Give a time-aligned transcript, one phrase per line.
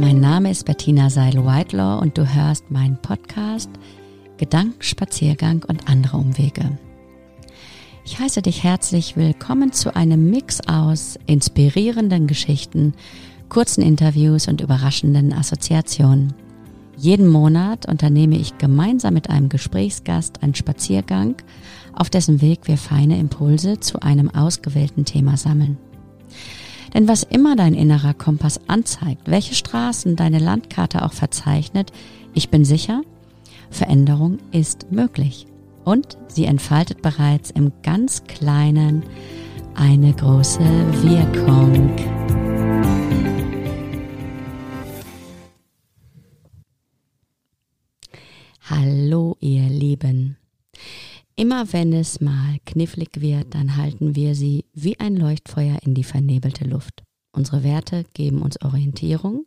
[0.00, 3.68] Mein Name ist Bettina Seil-Whitelaw und du hörst meinen Podcast
[4.38, 6.78] Gedankenspaziergang und andere Umwege.
[8.06, 12.94] Ich heiße dich herzlich willkommen zu einem Mix aus inspirierenden Geschichten,
[13.50, 16.32] kurzen Interviews und überraschenden Assoziationen.
[16.96, 21.34] Jeden Monat unternehme ich gemeinsam mit einem Gesprächsgast einen Spaziergang,
[21.92, 25.76] auf dessen Weg wir feine Impulse zu einem ausgewählten Thema sammeln.
[26.94, 31.92] Denn was immer dein innerer Kompass anzeigt, welche Straßen deine Landkarte auch verzeichnet,
[32.34, 33.02] ich bin sicher,
[33.70, 35.46] Veränderung ist möglich.
[35.84, 39.04] Und sie entfaltet bereits im ganz kleinen
[39.74, 41.96] eine große Wirkung.
[48.68, 50.39] Hallo ihr Lieben.
[51.40, 56.04] Immer wenn es mal knifflig wird, dann halten wir sie wie ein Leuchtfeuer in die
[56.04, 57.02] vernebelte Luft.
[57.32, 59.46] Unsere Werte geben uns Orientierung,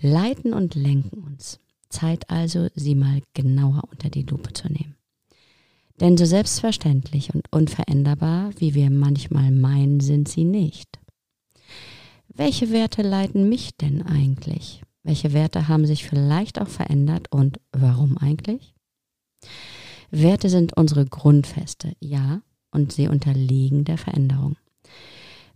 [0.00, 1.60] leiten und lenken uns.
[1.90, 4.96] Zeit also, sie mal genauer unter die Lupe zu nehmen.
[6.00, 10.98] Denn so selbstverständlich und unveränderbar, wie wir manchmal meinen, sind sie nicht.
[12.28, 14.80] Welche Werte leiten mich denn eigentlich?
[15.02, 18.74] Welche Werte haben sich vielleicht auch verändert und warum eigentlich?
[20.12, 24.56] Werte sind unsere Grundfeste, ja, und sie unterliegen der Veränderung.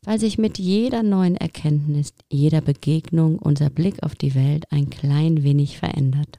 [0.02, 5.42] Weil sich mit jeder neuen Erkenntnis, jeder Begegnung unser Blick auf die Welt ein klein
[5.42, 6.38] wenig verändert,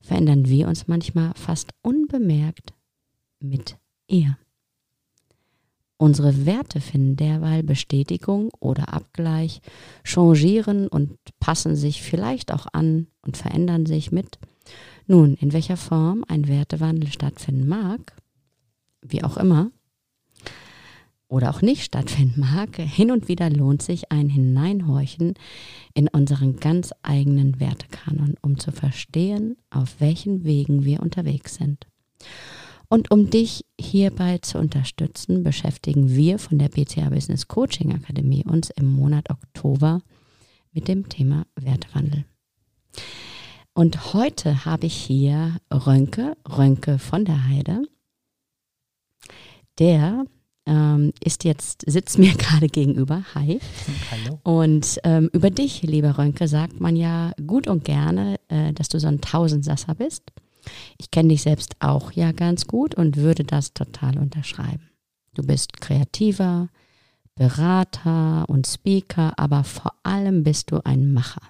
[0.00, 2.72] verändern wir uns manchmal fast unbemerkt
[3.40, 4.38] mit ihr.
[5.98, 9.60] Unsere Werte finden derweil Bestätigung oder Abgleich,
[10.02, 14.38] changieren und passen sich vielleicht auch an und verändern sich mit
[15.08, 18.14] nun, in welcher Form ein Wertewandel stattfinden mag,
[19.02, 19.70] wie auch immer,
[21.28, 25.34] oder auch nicht stattfinden mag, hin und wieder lohnt sich ein Hineinhorchen
[25.92, 31.86] in unseren ganz eigenen Wertekanon, um zu verstehen, auf welchen Wegen wir unterwegs sind.
[32.88, 38.70] Und um dich hierbei zu unterstützen, beschäftigen wir von der BCA Business Coaching Akademie uns
[38.70, 40.00] im Monat Oktober
[40.72, 42.24] mit dem Thema Wertewandel.
[43.78, 47.82] Und heute habe ich hier Rönke, Rönke von der Heide.
[49.78, 50.24] Der
[50.66, 53.22] ähm, ist jetzt, sitzt mir gerade gegenüber.
[53.36, 53.60] Hi.
[54.10, 54.40] Hallo.
[54.42, 58.98] Und ähm, über dich, lieber Rönke, sagt man ja gut und gerne, äh, dass du
[58.98, 60.24] so ein Tausendsasser bist.
[60.98, 64.90] Ich kenne dich selbst auch ja ganz gut und würde das total unterschreiben.
[65.34, 66.68] Du bist kreativer,
[67.36, 71.42] Berater und Speaker, aber vor allem bist du ein Macher.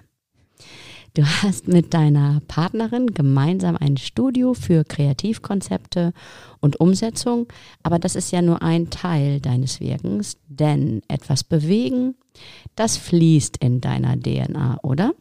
[1.13, 6.13] Du hast mit deiner Partnerin gemeinsam ein Studio für Kreativkonzepte
[6.59, 7.47] und Umsetzung,
[7.83, 12.15] aber das ist ja nur ein Teil deines Wirkens, denn etwas bewegen,
[12.75, 15.13] das fließt in deiner DNA, oder?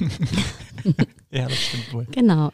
[1.30, 2.06] ja, das stimmt wohl.
[2.10, 2.50] Genau.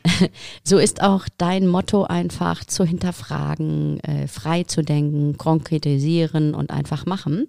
[0.64, 7.06] So ist auch dein Motto einfach zu hinterfragen, äh, frei zu denken, konkretisieren und einfach
[7.06, 7.48] machen.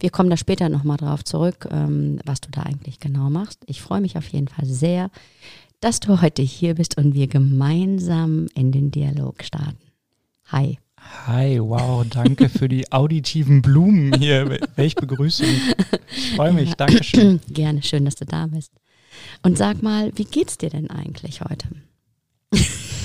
[0.00, 3.60] Wir kommen da später nochmal drauf zurück, ähm, was du da eigentlich genau machst.
[3.66, 5.10] Ich freue mich auf jeden Fall sehr,
[5.80, 9.78] dass du heute hier bist und wir gemeinsam in den Dialog starten.
[10.46, 10.78] Hi.
[11.26, 14.58] Hi, wow, danke für die auditiven Blumen hier.
[14.76, 15.46] Welch Begrüßung.
[16.10, 17.40] Ich freue mich, danke schön.
[17.48, 18.72] Gerne, schön, dass du da bist.
[19.42, 21.68] Und sag mal, wie geht's dir denn eigentlich heute?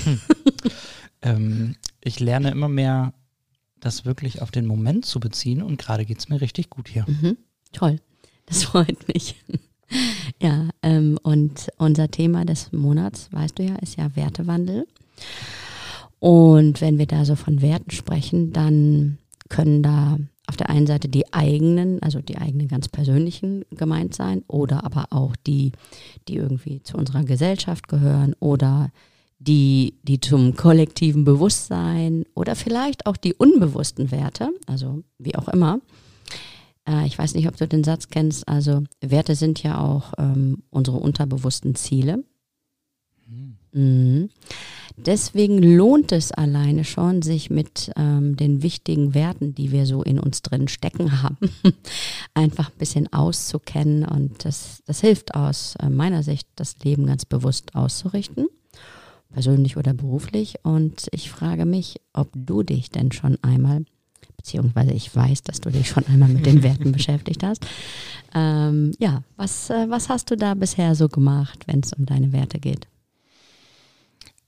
[0.04, 0.20] Hm.
[1.22, 3.14] ähm, ich lerne immer mehr,
[3.80, 7.04] das wirklich auf den Moment zu beziehen und gerade geht es mir richtig gut hier.
[7.06, 7.36] Mhm,
[7.72, 8.00] toll,
[8.46, 9.36] das freut mich.
[10.40, 14.86] ja, ähm, und unser Thema des Monats, weißt du ja, ist ja Wertewandel.
[16.18, 19.18] Und wenn wir da so von Werten sprechen, dann
[19.50, 20.18] können da
[20.54, 25.06] auf der einen Seite die eigenen, also die eigenen ganz persönlichen gemeint sein oder aber
[25.10, 25.72] auch die,
[26.28, 28.92] die irgendwie zu unserer Gesellschaft gehören oder
[29.40, 35.80] die, die zum kollektiven Bewusstsein oder vielleicht auch die unbewussten Werte, also wie auch immer.
[36.88, 40.62] Äh, ich weiß nicht, ob du den Satz kennst, also Werte sind ja auch ähm,
[40.70, 42.22] unsere unterbewussten Ziele.
[43.26, 43.56] Hm.
[43.72, 44.28] Mhm.
[44.96, 50.20] Deswegen lohnt es alleine schon, sich mit ähm, den wichtigen Werten, die wir so in
[50.20, 51.50] uns drin stecken haben,
[52.34, 54.04] einfach ein bisschen auszukennen.
[54.04, 58.46] Und das, das hilft aus äh, meiner Sicht, das Leben ganz bewusst auszurichten,
[59.32, 60.56] persönlich oder beruflich.
[60.62, 63.84] Und ich frage mich, ob du dich denn schon einmal
[64.36, 67.66] beziehungsweise ich weiß, dass du dich schon einmal mit den Werten beschäftigt hast.
[68.34, 72.32] Ähm, ja, was, äh, was hast du da bisher so gemacht, wenn es um deine
[72.32, 72.86] Werte geht?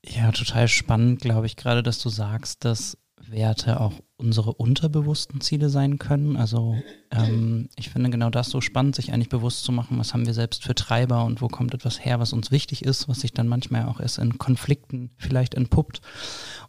[0.09, 2.97] Ja, total spannend, glaube ich, gerade, dass du sagst, dass
[3.29, 6.37] Werte auch unsere unterbewussten Ziele sein können.
[6.37, 6.77] Also
[7.11, 10.35] ähm, ich finde genau das so spannend, sich eigentlich bewusst zu machen, was haben wir
[10.35, 13.49] selbst für Treiber und wo kommt etwas her, was uns wichtig ist, was sich dann
[13.49, 16.01] manchmal auch erst in Konflikten vielleicht entpuppt.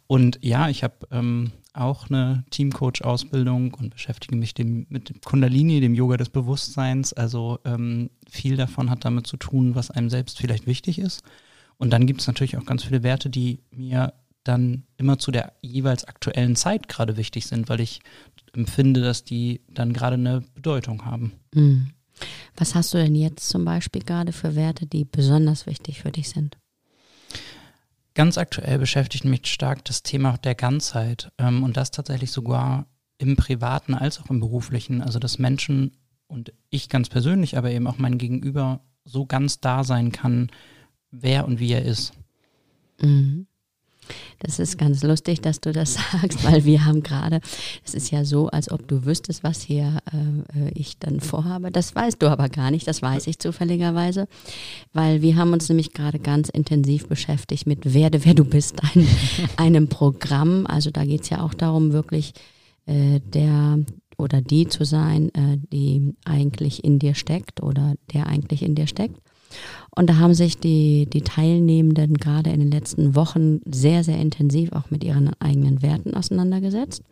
[0.06, 5.80] Und ja, ich habe ähm, auch eine Teamcoach-Ausbildung und beschäftige mich dem, mit dem Kundalini,
[5.80, 7.12] dem Yoga des Bewusstseins.
[7.12, 11.22] Also ähm, viel davon hat damit zu tun, was einem selbst vielleicht wichtig ist.
[11.78, 14.12] Und dann gibt es natürlich auch ganz viele Werte, die mir
[14.44, 18.00] dann immer zu der jeweils aktuellen Zeit gerade wichtig sind, weil ich
[18.52, 21.32] empfinde, dass die dann gerade eine Bedeutung haben.
[21.54, 21.90] Mhm.
[22.56, 26.30] Was hast du denn jetzt zum Beispiel gerade für Werte, die besonders wichtig für dich
[26.30, 26.56] sind?
[28.14, 32.86] Ganz aktuell beschäftigt mich stark das Thema der Ganzheit ähm, und das tatsächlich sogar
[33.18, 35.02] im privaten als auch im beruflichen.
[35.02, 35.96] Also dass Menschen
[36.26, 40.50] und ich ganz persönlich, aber eben auch mein Gegenüber so ganz da sein kann,
[41.10, 42.12] wer und wie er ist.
[43.00, 43.46] Mhm.
[44.40, 47.40] Das ist ganz lustig, dass du das sagst, weil wir haben gerade,
[47.84, 51.70] es ist ja so, als ob du wüsstest, was hier äh, ich dann vorhabe.
[51.70, 54.28] Das weißt du aber gar nicht, das weiß ich zufälligerweise,
[54.92, 59.06] weil wir haben uns nämlich gerade ganz intensiv beschäftigt mit Werde, wer du bist, ein,
[59.56, 60.66] einem Programm.
[60.66, 62.32] Also da geht es ja auch darum, wirklich
[62.86, 63.80] äh, der
[64.16, 68.88] oder die zu sein, äh, die eigentlich in dir steckt oder der eigentlich in dir
[68.88, 69.20] steckt.
[69.98, 74.70] Und da haben sich die, die Teilnehmenden gerade in den letzten Wochen sehr, sehr intensiv
[74.70, 77.02] auch mit ihren eigenen Werten auseinandergesetzt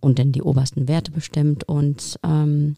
[0.00, 1.68] und dann die obersten Werte bestimmt.
[1.68, 2.74] Und ähm,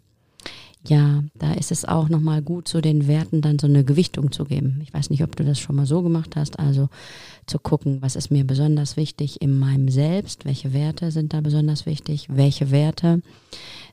[0.86, 4.44] ja, da ist es auch nochmal gut, so den Werten dann so eine Gewichtung zu
[4.44, 4.80] geben.
[4.82, 6.90] Ich weiß nicht, ob du das schon mal so gemacht hast, also
[7.46, 11.86] zu gucken, was ist mir besonders wichtig in meinem Selbst, welche Werte sind da besonders
[11.86, 13.22] wichtig, welche Werte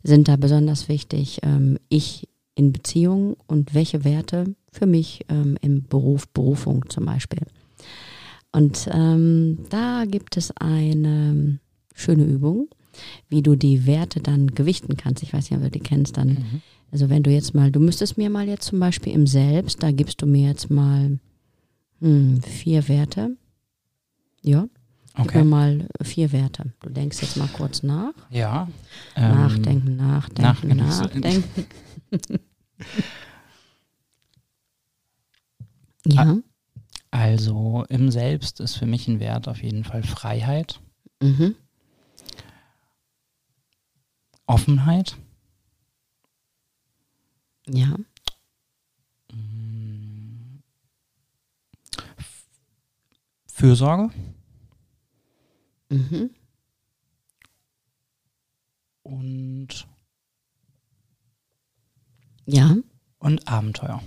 [0.04, 5.84] sind da besonders wichtig, ähm, ich in Beziehungen und welche Werte für mich ähm, im
[5.84, 7.44] Beruf, Berufung zum Beispiel.
[8.52, 11.60] Und ähm, da gibt es eine
[11.94, 12.68] schöne Übung,
[13.30, 15.22] wie du die Werte dann gewichten kannst.
[15.22, 16.30] Ich weiß nicht, ob du die kennst dann.
[16.30, 16.62] Mhm.
[16.92, 19.92] Also wenn du jetzt mal, du müsstest mir mal jetzt zum Beispiel im Selbst, da
[19.92, 21.20] gibst du mir jetzt mal
[22.00, 23.38] hm, vier Werte.
[24.42, 24.68] Ja.
[25.18, 26.74] Gib mir mal vier Werte.
[26.82, 28.14] Du denkst jetzt mal kurz nach.
[28.30, 28.68] Ja.
[29.16, 31.66] Nachdenken, ähm, nachdenken, nachdenken.
[36.06, 36.38] Ja.
[37.12, 40.80] Also im Selbst ist für mich ein Wert auf jeden Fall Freiheit,
[41.22, 41.56] mhm.
[44.46, 45.18] Offenheit.
[47.68, 47.96] Ja.
[53.48, 54.12] Fürsorge.
[55.90, 56.32] Mhm.
[59.04, 59.88] Und
[62.46, 62.76] ja.
[63.20, 64.02] Und Abenteuer.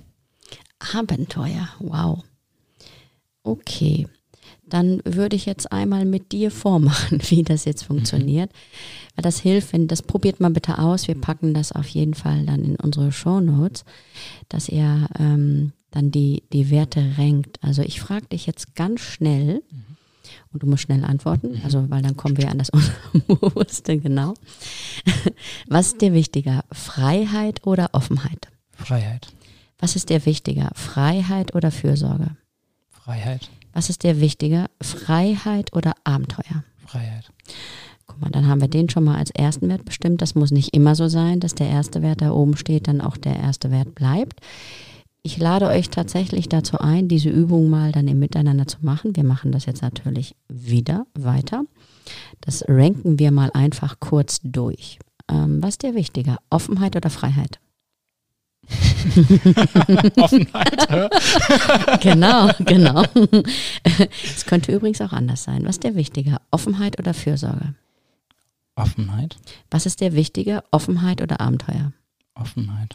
[0.79, 2.25] Abenteuer, wow.
[3.43, 4.07] Okay,
[4.67, 8.51] dann würde ich jetzt einmal mit dir vormachen, wie das jetzt funktioniert.
[9.15, 11.09] Weil das hilft, wenn das probiert mal bitte aus.
[11.09, 13.85] Wir packen das auf jeden Fall dann in unsere Show Notes,
[14.49, 17.63] dass ihr ähm, dann die, die Werte renkt.
[17.63, 19.63] Also ich frage dich jetzt ganz schnell
[20.53, 21.61] und du musst schnell antworten, mhm.
[21.65, 22.71] also weil dann kommen wir an das
[23.13, 24.35] Unbewusste, genau.
[25.69, 28.49] Was ist dir wichtiger, Freiheit oder Offenheit?
[28.73, 29.29] Freiheit.
[29.79, 32.37] Was ist dir wichtiger, Freiheit oder Fürsorge?
[32.91, 33.49] Freiheit.
[33.73, 36.65] Was ist dir wichtiger, Freiheit oder Abenteuer?
[36.87, 37.31] Freiheit.
[38.07, 40.21] Guck mal, dann haben wir den schon mal als ersten Wert bestimmt.
[40.21, 43.17] Das muss nicht immer so sein, dass der erste Wert da oben steht, dann auch
[43.17, 44.41] der erste Wert bleibt.
[45.23, 49.15] Ich lade euch tatsächlich dazu ein, diese Übung mal dann im Miteinander zu machen.
[49.17, 51.65] Wir machen das jetzt natürlich wieder weiter.
[52.41, 54.99] Das ranken wir mal einfach kurz durch.
[55.31, 57.61] Ähm, was ist dir wichtiger, Offenheit oder Freiheit?
[60.17, 60.89] Offenheit.
[62.01, 63.05] genau, genau.
[64.25, 65.65] Es könnte übrigens auch anders sein.
[65.65, 66.41] Was ist dir wichtiger?
[66.51, 67.75] Offenheit oder Fürsorge?
[68.75, 69.37] Offenheit.
[69.71, 70.65] Was ist dir wichtiger?
[70.71, 71.93] Offenheit oder Abenteuer?
[72.35, 72.95] Offenheit.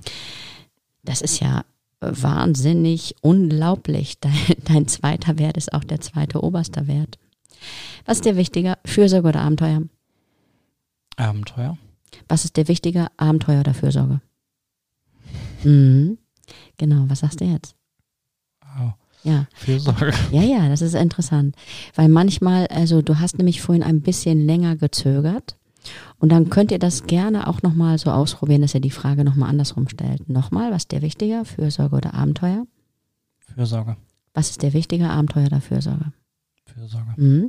[1.04, 1.64] Das ist ja
[2.02, 4.20] wahnsinnig unglaublich.
[4.20, 4.34] Dein,
[4.66, 7.18] dein zweiter Wert ist auch der zweite oberste Wert.
[8.06, 8.78] Was ist dir wichtiger?
[8.86, 9.84] Fürsorge oder Abenteuer?
[11.18, 11.78] Abenteuer.
[12.28, 13.12] Was ist dir wichtiger?
[13.18, 14.22] Abenteuer oder Fürsorge?
[15.64, 16.18] Mhm.
[16.78, 17.76] Genau, was sagst du jetzt?
[18.80, 18.92] Oh.
[19.24, 19.48] Ja.
[19.56, 20.14] Fürsorge.
[20.32, 21.56] Ja, ja, das ist interessant.
[21.96, 25.58] Weil manchmal, also du hast nämlich vorhin ein bisschen länger gezögert.
[26.20, 29.50] Und dann könnt ihr das gerne auch nochmal so ausprobieren, dass ihr die Frage nochmal
[29.50, 30.30] andersrum stellt.
[30.30, 32.66] Nochmal, was ist dir wichtiger, Fürsorge oder Abenteuer?
[33.40, 33.98] Fürsorge.
[34.34, 36.12] Was ist dir wichtiger, Abenteuer oder Fürsorge?
[36.76, 37.14] Fürsorge.
[37.16, 37.48] Mhm.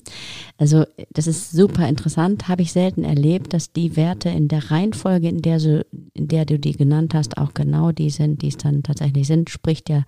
[0.59, 5.29] Also das ist super interessant, habe ich selten erlebt, dass die Werte in der Reihenfolge,
[5.29, 5.81] in der, so,
[6.15, 9.51] in der du die genannt hast, auch genau die sind, die es dann tatsächlich sind,
[9.51, 10.05] spricht ja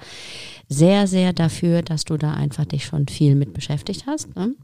[0.68, 4.28] sehr, sehr dafür, dass du da einfach dich schon viel mit beschäftigt hast.
[4.36, 4.54] Ne?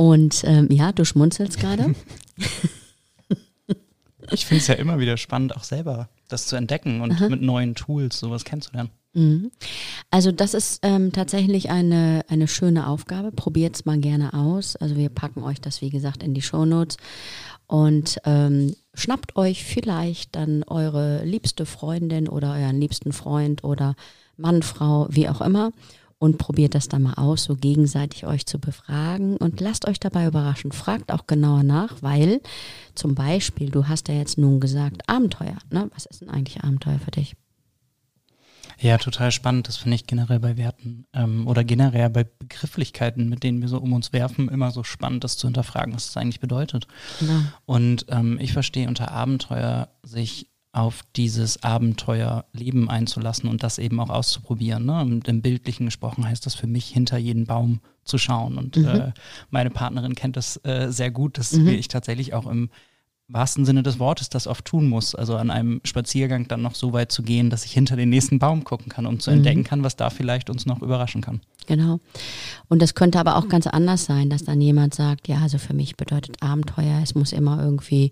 [0.00, 1.94] Und ähm, ja, du schmunzelst gerade.
[4.30, 7.28] ich finde es ja immer wieder spannend, auch selber das zu entdecken und Aha.
[7.28, 8.88] mit neuen Tools sowas kennenzulernen.
[9.12, 9.50] Mhm.
[10.10, 13.30] Also das ist ähm, tatsächlich eine, eine schöne Aufgabe.
[13.30, 14.74] Probiert es mal gerne aus.
[14.74, 16.96] Also wir packen euch das, wie gesagt, in die Shownotes.
[17.66, 23.96] Und ähm, schnappt euch vielleicht dann eure liebste Freundin oder euren liebsten Freund oder
[24.38, 25.72] Mann, Frau, wie auch immer
[26.20, 30.26] und probiert das dann mal aus, so gegenseitig euch zu befragen und lasst euch dabei
[30.26, 30.70] überraschen.
[30.70, 32.42] Fragt auch genauer nach, weil
[32.94, 35.56] zum Beispiel, du hast ja jetzt nun gesagt, Abenteuer.
[35.70, 35.90] Ne?
[35.94, 37.36] Was ist denn eigentlich Abenteuer für dich?
[38.78, 39.66] Ja, total spannend.
[39.68, 43.78] Das finde ich generell bei Werten ähm, oder generell bei Begrifflichkeiten, mit denen wir so
[43.78, 46.86] um uns werfen, immer so spannend, das zu hinterfragen, was das eigentlich bedeutet.
[47.18, 47.40] Genau.
[47.64, 54.10] Und ähm, ich verstehe unter Abenteuer, sich auf dieses Abenteuerleben einzulassen und das eben auch
[54.10, 54.86] auszuprobieren.
[54.86, 55.00] Ne?
[55.00, 58.56] Und im Bildlichen gesprochen heißt das für mich, hinter jeden Baum zu schauen.
[58.56, 58.84] Und mhm.
[58.86, 59.12] äh,
[59.50, 61.68] meine Partnerin kennt das äh, sehr gut, dass mhm.
[61.68, 62.70] ich tatsächlich auch im
[63.32, 65.14] wahrsten Sinne des Wortes das oft tun muss.
[65.14, 68.38] Also an einem Spaziergang dann noch so weit zu gehen, dass ich hinter den nächsten
[68.38, 69.38] Baum gucken kann, um zu mhm.
[69.38, 71.40] entdecken kann, was da vielleicht uns noch überraschen kann.
[71.66, 72.00] Genau.
[72.68, 75.74] Und das könnte aber auch ganz anders sein, dass dann jemand sagt, ja, also für
[75.74, 78.10] mich bedeutet Abenteuer, es muss immer irgendwie,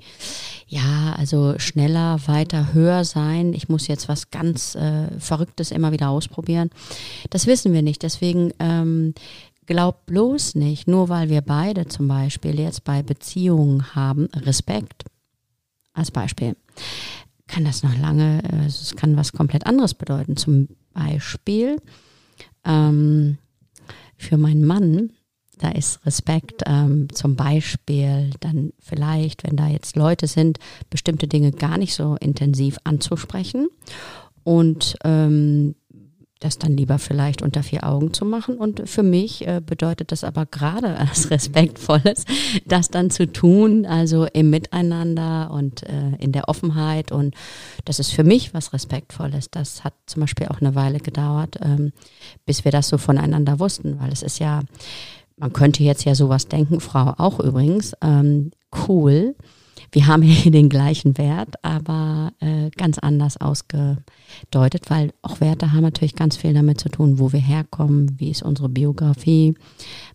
[0.68, 3.54] ja, also schneller, weiter, höher sein.
[3.54, 6.70] Ich muss jetzt was ganz äh, Verrücktes immer wieder ausprobieren.
[7.30, 8.02] Das wissen wir nicht.
[8.04, 9.14] Deswegen ähm,
[9.68, 15.04] Glaub bloß nicht, nur weil wir beide zum Beispiel jetzt bei Beziehungen haben, Respekt
[15.92, 16.56] als Beispiel,
[17.46, 20.38] kann das noch lange, äh, es kann was komplett anderes bedeuten.
[20.38, 21.82] Zum Beispiel
[22.64, 23.36] ähm,
[24.16, 25.10] für meinen Mann,
[25.58, 30.58] da ist Respekt ähm, zum Beispiel dann vielleicht, wenn da jetzt Leute sind,
[30.88, 33.68] bestimmte Dinge gar nicht so intensiv anzusprechen
[34.44, 35.74] und ähm,
[36.40, 38.56] das dann lieber vielleicht unter vier Augen zu machen.
[38.56, 42.24] Und für mich äh, bedeutet das aber gerade als Respektvolles,
[42.66, 47.12] das dann zu tun, also im Miteinander und äh, in der Offenheit.
[47.12, 47.34] Und
[47.84, 49.50] das ist für mich was Respektvolles.
[49.50, 51.92] Das hat zum Beispiel auch eine Weile gedauert, ähm,
[52.46, 54.62] bis wir das so voneinander wussten, weil es ist ja,
[55.36, 58.52] man könnte jetzt ja sowas denken, Frau auch übrigens, ähm,
[58.86, 59.34] cool
[59.92, 65.82] wir haben hier den gleichen Wert, aber äh, ganz anders ausgedeutet, weil auch Werte haben
[65.82, 69.54] natürlich ganz viel damit zu tun, wo wir herkommen, wie ist unsere Biografie,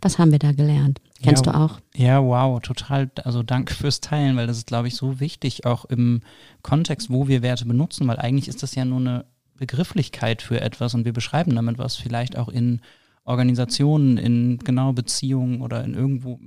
[0.01, 1.00] was haben wir da gelernt.
[1.22, 1.80] Kennst ja, du auch?
[1.96, 3.10] Ja, wow, total.
[3.24, 6.22] Also danke fürs Teilen, weil das ist, glaube ich, so wichtig, auch im
[6.63, 9.25] Kontext, wo wir Werte benutzen, weil eigentlich ist das ja nur eine
[9.58, 12.82] Begrifflichkeit für etwas und wir beschreiben damit was vielleicht auch in
[13.25, 16.39] Organisationen, in genau Beziehungen oder in irgendwo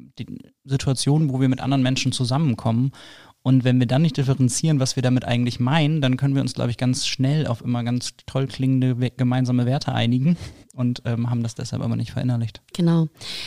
[0.64, 2.92] Situationen, wo wir mit anderen Menschen zusammenkommen.
[3.42, 6.54] Und wenn wir dann nicht differenzieren, was wir damit eigentlich meinen, dann können wir uns,
[6.54, 10.36] glaube ich, ganz schnell auf immer ganz toll klingende gemeinsame Werte einigen
[10.74, 12.60] und ähm, haben das deshalb aber nicht verinnerlicht.
[12.74, 13.06] Genau.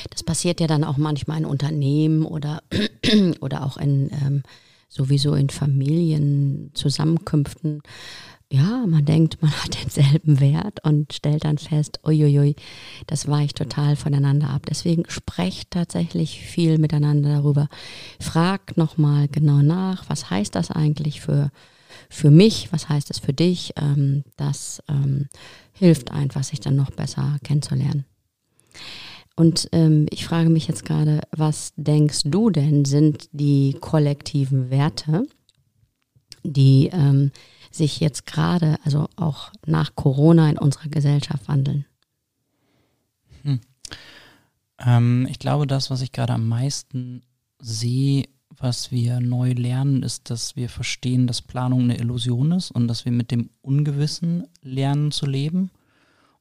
[0.09, 2.63] Das passiert ja dann auch manchmal in Unternehmen oder,
[3.41, 4.43] oder auch in ähm,
[4.87, 7.81] sowieso in Familienzusammenkünften
[8.51, 12.55] ja, man denkt, man hat denselben Wert und stellt dann fest, uiuiui,
[13.07, 14.65] das weicht total voneinander ab.
[14.67, 17.69] Deswegen sprecht tatsächlich viel miteinander darüber.
[18.19, 21.51] Fragt nochmal genau nach, was heißt das eigentlich für,
[22.09, 23.73] für mich, was heißt das für dich?
[23.77, 25.27] Ähm, das ähm,
[25.73, 28.05] hilft einfach, sich dann noch besser kennenzulernen.
[29.35, 35.23] Und ähm, ich frage mich jetzt gerade, was denkst du denn sind die kollektiven Werte,
[36.43, 37.31] die ähm,
[37.71, 41.85] sich jetzt gerade, also auch nach Corona in unserer Gesellschaft wandeln?
[43.43, 43.59] Hm.
[44.79, 47.21] Ähm, ich glaube, das, was ich gerade am meisten
[47.59, 48.25] sehe,
[48.57, 53.05] was wir neu lernen, ist, dass wir verstehen, dass Planung eine Illusion ist und dass
[53.05, 55.71] wir mit dem Ungewissen lernen zu leben.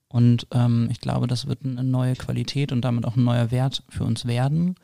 [0.08, 3.82] Und ähm, ich glaube, das wird eine neue Qualität und damit auch ein neuer Wert
[3.88, 4.74] für uns werden.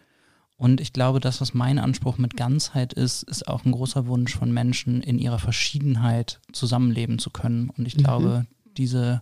[0.64, 4.34] Und ich glaube, das, was mein Anspruch mit Ganzheit ist, ist auch ein großer Wunsch
[4.34, 7.68] von Menschen, in ihrer Verschiedenheit zusammenleben zu können.
[7.68, 8.02] Und ich mhm.
[8.02, 8.46] glaube,
[8.78, 9.20] diese,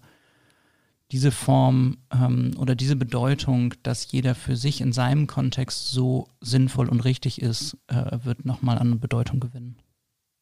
[1.10, 6.88] diese Form ähm, oder diese Bedeutung, dass jeder für sich in seinem Kontext so sinnvoll
[6.88, 9.78] und richtig ist, äh, wird nochmal an Bedeutung gewinnen.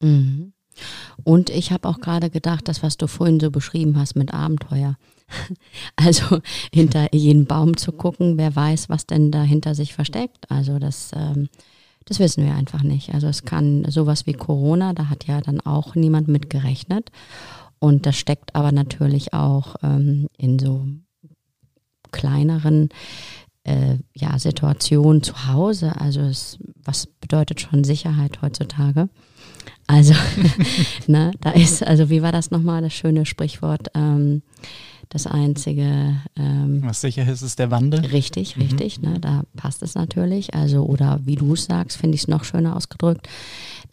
[0.02, 0.52] Mhm.
[1.24, 4.98] Und ich habe auch gerade gedacht, das, was du vorhin so beschrieben hast mit Abenteuer.
[5.96, 6.40] Also
[6.72, 10.50] hinter jeden Baum zu gucken, wer weiß, was denn dahinter sich versteckt.
[10.50, 11.48] Also das, ähm,
[12.06, 13.14] das wissen wir einfach nicht.
[13.14, 17.10] Also es kann sowas wie Corona, da hat ja dann auch niemand mit gerechnet.
[17.78, 20.86] Und das steckt aber natürlich auch ähm, in so
[22.12, 22.90] kleineren
[23.64, 25.98] äh, ja, Situationen zu Hause.
[25.98, 29.08] Also es, was bedeutet schon Sicherheit heutzutage?
[29.86, 30.14] Also,
[31.06, 33.88] ne, da ist, also wie war das nochmal, das schöne Sprichwort?
[33.94, 34.42] Ähm,
[35.12, 36.22] Das Einzige.
[36.36, 38.06] Ähm, Was sicher ist, ist der Wandel.
[38.06, 38.62] Richtig, mhm.
[38.62, 39.02] richtig.
[39.02, 40.54] Ne, da passt es natürlich.
[40.54, 43.28] Also, oder wie du es sagst, finde ich es noch schöner ausgedrückt.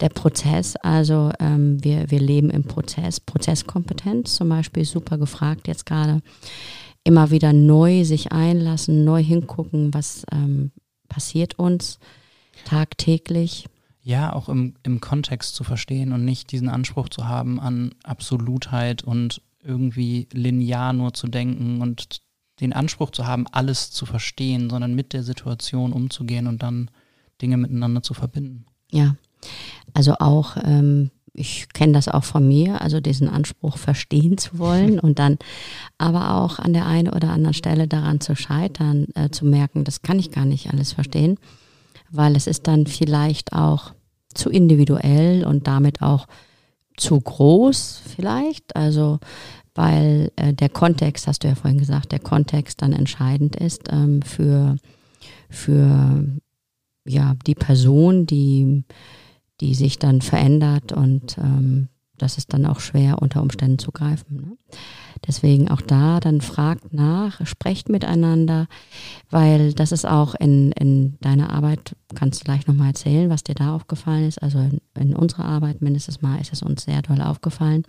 [0.00, 3.18] Der Prozess, also ähm, wir, wir leben im Prozess.
[3.18, 6.22] Prozesskompetenz zum Beispiel super gefragt jetzt gerade.
[7.02, 10.70] Immer wieder neu sich einlassen, neu hingucken, was ähm,
[11.08, 11.98] passiert uns
[12.64, 13.66] tagtäglich.
[14.02, 19.02] Ja, auch im, im Kontext zu verstehen und nicht diesen Anspruch zu haben an Absolutheit
[19.02, 22.20] und irgendwie linear nur zu denken und
[22.60, 26.90] den Anspruch zu haben, alles zu verstehen, sondern mit der Situation umzugehen und dann
[27.40, 28.66] Dinge miteinander zu verbinden.
[28.90, 29.16] Ja,
[29.94, 34.98] also auch, ähm, ich kenne das auch von mir, also diesen Anspruch verstehen zu wollen
[35.00, 35.38] und dann
[35.98, 40.02] aber auch an der einen oder anderen Stelle daran zu scheitern, äh, zu merken, das
[40.02, 41.38] kann ich gar nicht alles verstehen,
[42.10, 43.92] weil es ist dann vielleicht auch
[44.34, 46.26] zu individuell und damit auch
[46.98, 48.76] zu groß vielleicht.
[48.76, 49.18] Also
[49.78, 54.22] weil äh, der Kontext, hast du ja vorhin gesagt, der Kontext dann entscheidend ist ähm,
[54.22, 54.76] für,
[55.48, 56.24] für
[57.06, 58.82] ja, die Person, die,
[59.60, 64.36] die sich dann verändert und ähm, das ist dann auch schwer unter Umständen zu greifen.
[64.36, 64.56] Ne?
[65.26, 68.66] Deswegen auch da, dann fragt nach, sprecht miteinander,
[69.30, 73.54] weil das ist auch in, in deiner Arbeit, kannst du gleich nochmal erzählen, was dir
[73.54, 74.42] da aufgefallen ist.
[74.42, 77.84] Also in, in unserer Arbeit mindestens mal ist es uns sehr doll aufgefallen,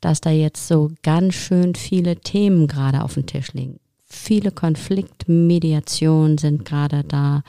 [0.00, 3.78] dass da jetzt so ganz schön viele Themen gerade auf dem Tisch liegen.
[4.04, 7.42] Viele Konfliktmediationen sind gerade da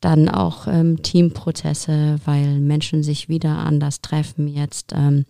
[0.00, 4.92] dann auch ähm, Teamprozesse, weil Menschen sich wieder anders treffen jetzt.
[4.94, 5.24] Ähm,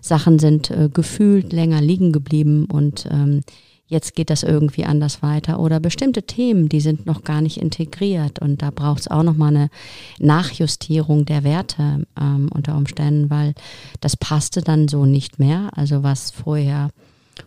[0.00, 3.42] Sachen sind äh, gefühlt länger liegen geblieben und ähm,
[3.86, 5.60] jetzt geht das irgendwie anders weiter.
[5.60, 9.54] Oder bestimmte Themen, die sind noch gar nicht integriert und da braucht es auch nochmal
[9.54, 9.70] eine
[10.18, 13.54] Nachjustierung der Werte ähm, unter Umständen, weil
[14.00, 15.70] das passte dann so nicht mehr.
[15.76, 16.90] Also was vorher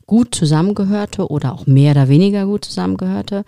[0.05, 3.43] gut zusammengehörte oder auch mehr oder weniger gut zusammengehörte,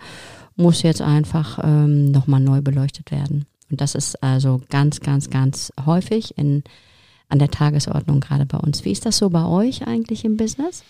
[0.56, 3.46] muss jetzt einfach ähm, nochmal neu beleuchtet werden.
[3.70, 6.64] Und das ist also ganz, ganz, ganz häufig in
[7.30, 8.84] an der Tagesordnung gerade bei uns.
[8.84, 10.84] Wie ist das so bei euch eigentlich im Business?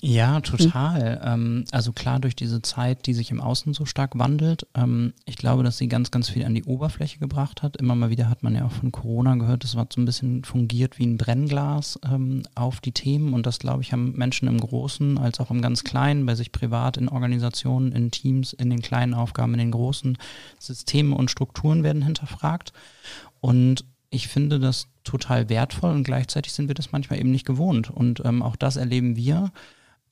[0.00, 1.20] Ja, total.
[1.22, 1.64] Hm.
[1.72, 5.62] also klar, durch diese Zeit, die sich im Außen so stark wandelt, ähm, ich glaube,
[5.62, 7.76] dass sie ganz, ganz viel an die Oberfläche gebracht hat.
[7.78, 10.44] Immer mal wieder hat man ja auch von Corona gehört, das war so ein bisschen
[10.44, 14.60] fungiert wie ein Brennglas ähm, auf die Themen und das, glaube ich, haben Menschen im
[14.60, 18.82] Großen als auch im ganz Kleinen, bei sich privat, in Organisationen, in Teams, in den
[18.82, 20.18] kleinen Aufgaben, in den großen
[20.58, 22.72] Systemen und Strukturen werden hinterfragt.
[23.40, 27.90] Und ich finde das total wertvoll und gleichzeitig sind wir das manchmal eben nicht gewohnt.
[27.90, 29.50] Und ähm, auch das erleben wir.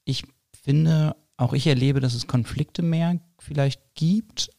[0.04, 4.50] Ich finde, auch ich erlebe, dass es Konflikte mehr vielleicht gibt.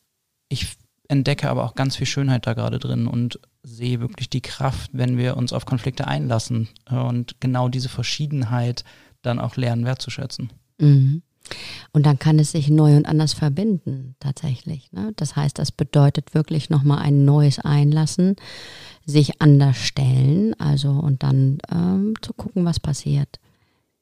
[0.50, 4.92] Ich entdecke aber auch ganz viel Schönheit da gerade drin und sehe wirklich die Kraft,
[4.94, 8.84] wenn wir uns auf Konflikte einlassen und genau diese Verschiedenheit
[9.22, 10.52] dann auch lernen wertzuschätzen.
[10.78, 11.24] Mhm.
[11.92, 14.92] Und dann kann es sich neu und anders verbinden, tatsächlich.
[14.92, 15.14] Ne?
[15.16, 18.36] Das heißt, das bedeutet wirklich nochmal ein neues Einlassen
[19.08, 23.40] sich anders stellen, also und dann ähm, zu gucken, was passiert,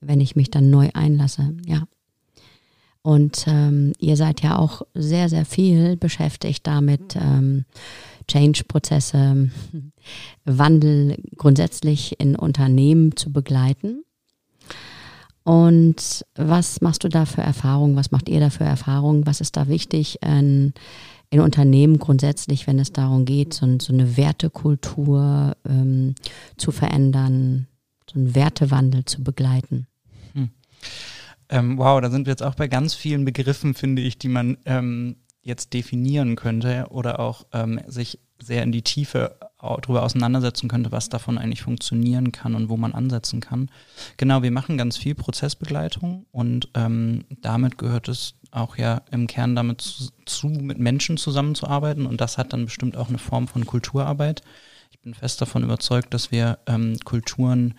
[0.02, 1.84] wenn ich mich dann neu einlasse, ja.
[3.04, 7.66] Und ähm, ihr seid ja auch sehr, sehr viel beschäftigt damit, ähm,
[8.28, 9.52] Change-Prozesse,
[10.46, 14.05] Wandel grundsätzlich in Unternehmen zu begleiten.
[15.46, 17.96] Und was machst du da für Erfahrungen?
[17.96, 19.28] Was macht ihr da für Erfahrungen?
[19.28, 20.18] Was ist da wichtig?
[20.24, 20.74] Ähm,
[21.30, 26.16] in Unternehmen grundsätzlich, wenn es darum geht, so, so eine Wertekultur ähm,
[26.58, 27.68] zu verändern,
[28.12, 29.86] so einen Wertewandel zu begleiten.
[30.34, 30.50] Hm.
[31.50, 34.58] Ähm, wow, da sind wir jetzt auch bei ganz vielen Begriffen, finde ich, die man
[34.66, 39.38] ähm, jetzt definieren könnte oder auch ähm, sich sehr in die Tiefe
[39.82, 43.69] darüber auseinandersetzen könnte, was davon eigentlich funktionieren kann und wo man ansetzen kann.
[44.17, 49.56] Genau, wir machen ganz viel Prozessbegleitung und ähm, damit gehört es auch ja im Kern
[49.56, 53.65] damit zu, zu, mit Menschen zusammenzuarbeiten und das hat dann bestimmt auch eine Form von
[53.65, 54.41] Kulturarbeit.
[54.91, 57.75] Ich bin fest davon überzeugt, dass wir ähm, Kulturen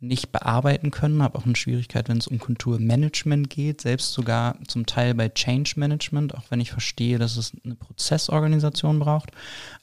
[0.00, 4.86] nicht bearbeiten können, habe auch eine Schwierigkeit, wenn es um Kulturmanagement geht, selbst sogar zum
[4.86, 9.30] Teil bei Change Management, auch wenn ich verstehe, dass es eine Prozessorganisation braucht.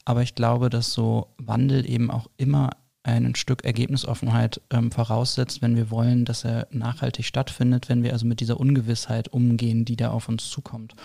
[0.06, 2.71] Aber ich glaube, dass so Wandel eben auch immer
[3.04, 8.25] ein Stück Ergebnisoffenheit ähm, voraussetzt, wenn wir wollen, dass er nachhaltig stattfindet, wenn wir also
[8.25, 10.95] mit dieser Ungewissheit umgehen, die da auf uns zukommt.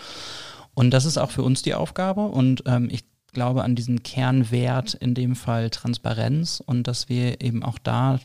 [0.73, 4.93] Und das ist auch für uns die Aufgabe und ähm, ich glaube an diesen Kernwert,
[4.95, 8.19] in dem Fall Transparenz und dass wir eben auch da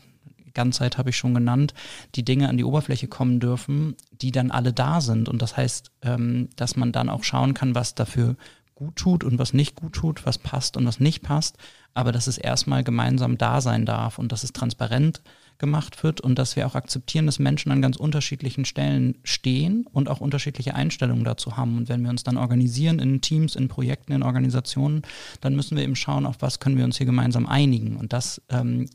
[0.57, 1.73] Ganzheit habe ich schon genannt,
[2.15, 5.29] die Dinge an die Oberfläche kommen dürfen, die dann alle da sind.
[5.29, 8.35] Und das heißt, ähm, dass man dann auch schauen kann, was dafür
[8.75, 11.57] gut tut und was nicht gut tut, was passt und was nicht passt,
[11.95, 15.21] aber dass es erstmal gemeinsam da sein darf und dass es transparent
[15.57, 20.09] gemacht wird und dass wir auch akzeptieren, dass Menschen an ganz unterschiedlichen Stellen stehen und
[20.09, 21.75] auch unterschiedliche Einstellungen dazu haben.
[21.77, 25.01] Und wenn wir uns dann organisieren in Teams, in Projekten, in Organisationen,
[25.41, 27.97] dann müssen wir eben schauen, auf was können wir uns hier gemeinsam einigen.
[27.97, 28.87] Und das ähm,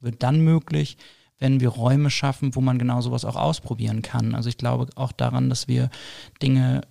[0.00, 0.96] wird dann möglich,
[1.38, 4.34] wenn wir Räume schaffen, wo man genau sowas auch ausprobieren kann.
[4.34, 5.90] Also ich glaube auch daran, dass wir
[6.42, 6.82] Dinge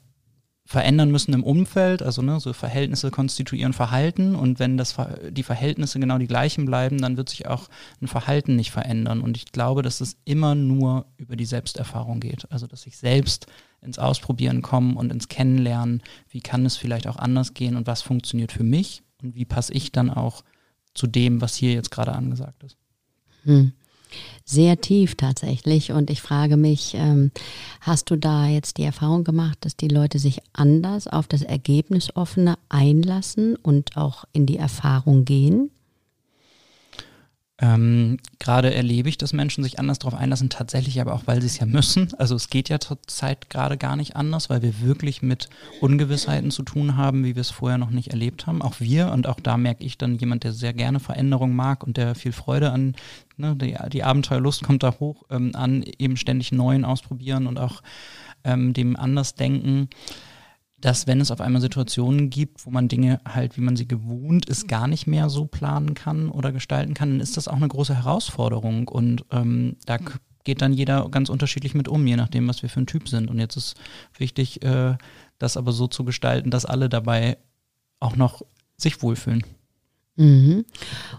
[0.68, 4.98] verändern müssen im Umfeld, also ne, so Verhältnisse konstituieren Verhalten und wenn das
[5.30, 7.70] die Verhältnisse genau die gleichen bleiben, dann wird sich auch
[8.02, 12.52] ein Verhalten nicht verändern und ich glaube, dass es immer nur über die Selbsterfahrung geht,
[12.52, 13.48] also dass ich selbst
[13.82, 18.02] ins Ausprobieren kommen und ins Kennenlernen, wie kann es vielleicht auch anders gehen und was
[18.02, 20.44] funktioniert für mich und wie passe ich dann auch
[20.94, 22.76] zu dem, was hier jetzt gerade angesagt ist.
[23.44, 23.74] Hm
[24.46, 25.92] sehr tief tatsächlich.
[25.92, 27.32] Und ich frage mich, ähm,
[27.82, 32.16] hast du da jetzt die Erfahrung gemacht, dass die Leute sich anders auf das Ergebnis
[32.16, 35.70] offener einlassen und auch in die Erfahrung gehen?
[37.60, 41.48] Ähm, gerade erlebe ich, dass Menschen sich anders darauf einlassen, tatsächlich aber auch, weil sie
[41.48, 42.14] es ja müssen.
[42.20, 45.50] Also es geht ja zurzeit gerade gar nicht anders, weil wir wirklich mit
[45.82, 48.62] Ungewissheiten zu tun haben, wie wir es vorher noch nicht erlebt haben.
[48.62, 51.98] Auch wir und auch da merke ich dann jemand, der sehr gerne Veränderung mag und
[51.98, 52.96] der viel Freude an,
[53.38, 57.82] ne, die, die Abenteuerlust kommt da hoch ähm, an, eben ständig Neuen ausprobieren und auch
[58.44, 59.90] ähm, dem Andersdenken
[60.80, 64.46] dass wenn es auf einmal Situationen gibt, wo man Dinge halt, wie man sie gewohnt
[64.48, 67.68] ist, gar nicht mehr so planen kann oder gestalten kann, dann ist das auch eine
[67.68, 68.88] große Herausforderung.
[68.88, 69.98] Und ähm, da
[70.44, 73.30] geht dann jeder ganz unterschiedlich mit um, je nachdem, was wir für ein Typ sind.
[73.30, 73.76] Und jetzt ist
[74.18, 74.98] wichtig, äh,
[75.40, 77.38] das aber so zu gestalten, dass alle dabei
[78.00, 78.44] auch noch
[78.78, 79.44] sich wohlfühlen.
[80.16, 80.66] Mhm.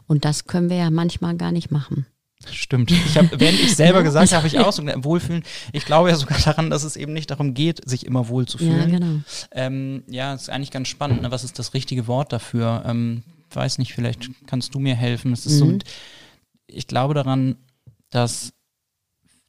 [0.07, 2.07] Und das können wir ja manchmal gar nicht machen.
[2.51, 2.90] Stimmt.
[2.90, 5.42] Ich hab, während ich selber gesagt habe, ich auch so wohlfühlen.
[5.72, 8.59] Ich glaube ja sogar daran, dass es eben nicht darum geht, sich immer wohl zu
[8.59, 8.92] fühlen.
[8.92, 9.20] Ja, genau.
[9.53, 11.22] Ähm, ja, ist eigentlich ganz spannend.
[11.22, 11.31] Ne?
[11.31, 12.85] Was ist das richtige Wort dafür?
[12.87, 15.33] Ähm, weiß nicht, vielleicht kannst du mir helfen.
[15.33, 15.72] Es ist mhm.
[15.72, 15.79] so,
[16.66, 17.57] ich glaube daran,
[18.11, 18.53] dass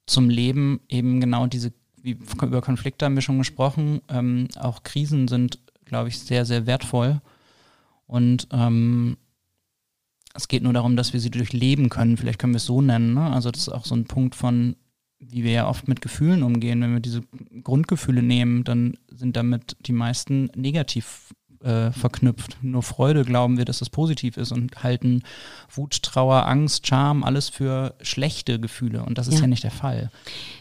[0.06, 1.72] zum Leben eben genau diese,
[2.02, 6.66] wie über Konflikte haben wir schon gesprochen, ähm, auch Krisen sind, glaube ich, sehr, sehr
[6.66, 7.22] wertvoll.
[8.08, 9.18] Und ähm,
[10.34, 12.18] es geht nur darum, dass wir sie durchleben können.
[12.18, 13.14] Vielleicht können wir es so nennen.
[13.14, 13.32] Ne?
[13.32, 14.76] Also das ist auch so ein Punkt von,
[15.20, 16.82] wie wir ja oft mit Gefühlen umgehen.
[16.82, 17.22] Wenn wir diese
[17.64, 21.34] Grundgefühle nehmen, dann sind damit die meisten negativ
[21.64, 22.58] äh, verknüpft.
[22.62, 25.24] Nur Freude glauben wir, dass das positiv ist und halten
[25.70, 29.04] Wut, Trauer, Angst, Charme alles für schlechte Gefühle.
[29.04, 30.10] Und das ist ja, ja nicht der Fall.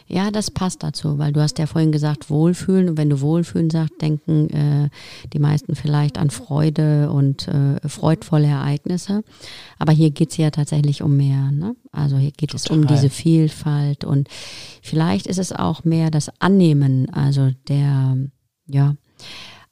[0.07, 2.89] Ja, das passt dazu, weil du hast ja vorhin gesagt, Wohlfühlen.
[2.89, 4.89] Und wenn du Wohlfühlen sagst, denken äh,
[5.31, 9.23] die meisten vielleicht an Freude und äh, freudvolle Ereignisse.
[9.77, 11.51] Aber hier geht es ja tatsächlich um mehr.
[11.51, 11.75] Ne?
[11.91, 12.65] Also hier geht Total.
[12.65, 14.27] es um diese Vielfalt und
[14.81, 18.17] vielleicht ist es auch mehr das Annehmen, also der,
[18.67, 18.95] ja,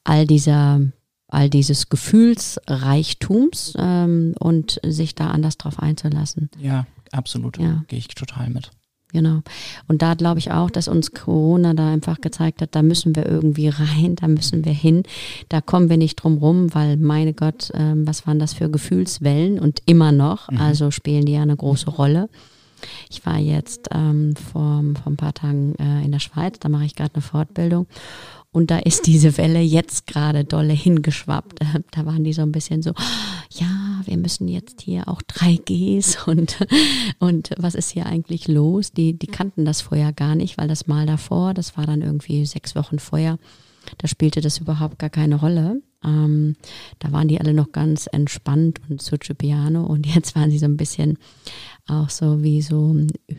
[0.03, 0.81] all dieser
[1.27, 6.49] all dieses Gefühlsreichtums ähm, und sich da anders drauf einzulassen.
[6.59, 7.57] Ja, absolut.
[7.57, 7.83] Ja.
[7.87, 8.71] Gehe ich total mit.
[9.13, 9.41] Genau.
[9.87, 13.25] Und da glaube ich auch, dass uns Corona da einfach gezeigt hat, da müssen wir
[13.25, 15.03] irgendwie rein, da müssen wir hin,
[15.47, 19.59] da kommen wir nicht drum rum, weil meine Gott, ähm, was waren das für Gefühlswellen
[19.59, 20.59] und immer noch, mhm.
[20.59, 22.29] also spielen die ja eine große Rolle.
[23.09, 26.85] Ich war jetzt ähm, vor, vor ein paar Tagen äh, in der Schweiz, da mache
[26.85, 27.87] ich gerade eine Fortbildung
[28.51, 31.59] und da ist diese Welle jetzt gerade dolle hingeschwappt.
[31.91, 32.93] Da waren die so ein bisschen so,
[33.51, 36.57] ja, wir müssen jetzt hier auch 3Gs und,
[37.19, 38.91] und was ist hier eigentlich los?
[38.91, 42.45] Die, die kannten das vorher gar nicht, weil das Mal davor, das war dann irgendwie
[42.45, 43.37] sechs Wochen vorher,
[43.97, 45.81] da spielte das überhaupt gar keine Rolle.
[46.03, 46.55] Ähm,
[46.99, 50.65] da waren die alle noch ganz entspannt und Suche Piano und jetzt waren sie so
[50.65, 51.17] ein bisschen
[51.87, 52.95] auch so wie so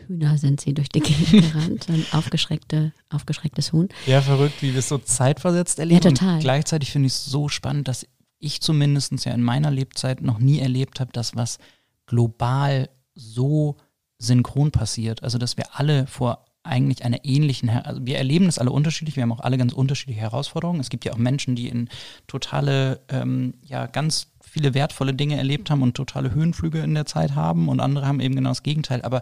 [0.07, 3.89] Hühner sind sie durch die Gegend gerannt, ein aufgeschreckte, aufgeschrecktes Huhn.
[4.07, 6.03] Ja, verrückt, wie wir es so zeitversetzt erleben.
[6.03, 6.35] Ja, total.
[6.35, 8.07] Und gleichzeitig finde ich es so spannend, dass
[8.39, 11.59] ich zumindest ja in meiner Lebzeit noch nie erlebt habe, dass was
[12.07, 13.77] global so
[14.17, 15.23] synchron passiert.
[15.23, 19.23] Also, dass wir alle vor eigentlich einer ähnlichen, also wir erleben das alle unterschiedlich, wir
[19.23, 20.79] haben auch alle ganz unterschiedliche Herausforderungen.
[20.79, 21.89] Es gibt ja auch Menschen, die in
[22.27, 27.35] totale, ähm, ja, ganz viele wertvolle Dinge erlebt haben und totale Höhenflüge in der Zeit
[27.35, 29.01] haben und andere haben eben genau das Gegenteil.
[29.03, 29.21] Aber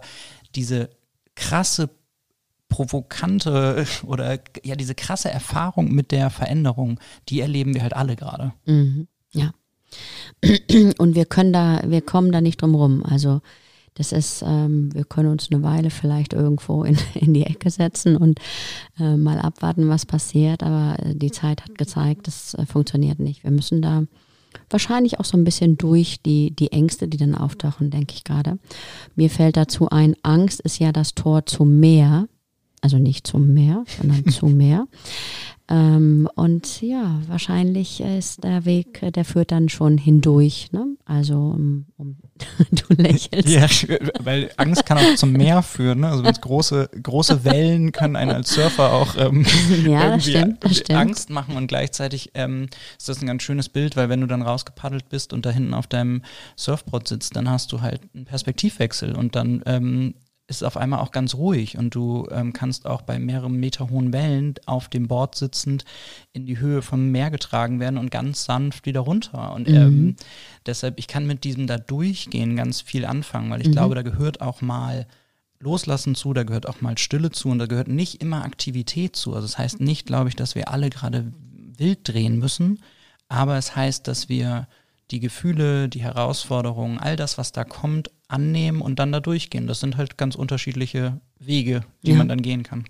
[0.54, 0.90] diese
[1.36, 1.90] krasse,
[2.68, 6.98] provokante oder ja, diese krasse Erfahrung mit der Veränderung,
[7.28, 8.52] die erleben wir halt alle gerade.
[8.66, 9.06] Mhm.
[9.30, 9.52] Ja.
[10.98, 13.04] Und wir können da, wir kommen da nicht drum rum.
[13.04, 13.40] Also
[13.98, 18.16] das ist, ähm, wir können uns eine Weile vielleicht irgendwo in, in die Ecke setzen
[18.16, 18.40] und
[18.98, 20.62] äh, mal abwarten, was passiert.
[20.62, 23.44] Aber äh, die Zeit hat gezeigt, das äh, funktioniert nicht.
[23.44, 24.04] Wir müssen da
[24.70, 28.58] wahrscheinlich auch so ein bisschen durch die, die Ängste, die dann auftauchen, denke ich gerade.
[29.16, 32.28] Mir fällt dazu ein, Angst ist ja das Tor zum Meer.
[32.80, 34.86] Also nicht zum Meer, sondern zu mehr.
[35.70, 40.72] Ähm, und ja, wahrscheinlich ist der Weg, der führt dann schon hindurch.
[40.72, 40.96] Ne?
[41.04, 42.16] Also um, um
[42.70, 43.48] du lächelst.
[43.48, 43.66] Ja,
[44.24, 46.00] weil Angst kann auch zum Meer führen.
[46.00, 46.08] Ne?
[46.08, 49.44] Also große, große Wellen können einen als Surfer auch ähm,
[49.86, 50.98] ja, das stimmt, das stimmt.
[50.98, 54.40] Angst machen und gleichzeitig ähm, ist das ein ganz schönes Bild, weil wenn du dann
[54.40, 56.22] rausgepaddelt bist und da hinten auf deinem
[56.56, 60.14] Surfboard sitzt, dann hast du halt einen Perspektivwechsel und dann ähm,
[60.48, 64.14] ist auf einmal auch ganz ruhig und du ähm, kannst auch bei mehreren Meter hohen
[64.14, 65.84] Wellen auf dem Board sitzend
[66.32, 69.52] in die Höhe vom Meer getragen werden und ganz sanft wieder runter.
[69.52, 69.74] Und mhm.
[69.74, 70.16] ähm,
[70.64, 73.72] deshalb, ich kann mit diesem da durchgehen ganz viel anfangen, weil ich mhm.
[73.72, 75.06] glaube, da gehört auch mal
[75.60, 79.34] Loslassen zu, da gehört auch mal Stille zu und da gehört nicht immer Aktivität zu.
[79.34, 81.30] Also das heißt nicht, glaube ich, dass wir alle gerade
[81.76, 82.80] wild drehen müssen,
[83.28, 84.66] aber es heißt, dass wir
[85.10, 89.66] die Gefühle, die Herausforderungen, all das, was da kommt, annehmen und dann da durchgehen.
[89.66, 92.16] Das sind halt ganz unterschiedliche Wege, die ja.
[92.16, 92.84] man dann gehen kann.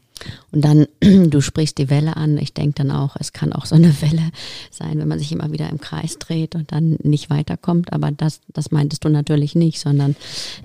[0.51, 2.39] Und dann, du sprichst die Welle an.
[2.39, 4.31] Ich denke dann auch, es kann auch so eine Welle
[4.71, 7.93] sein, wenn man sich immer wieder im Kreis dreht und dann nicht weiterkommt.
[7.93, 10.17] Aber das, das meintest du natürlich nicht, sondern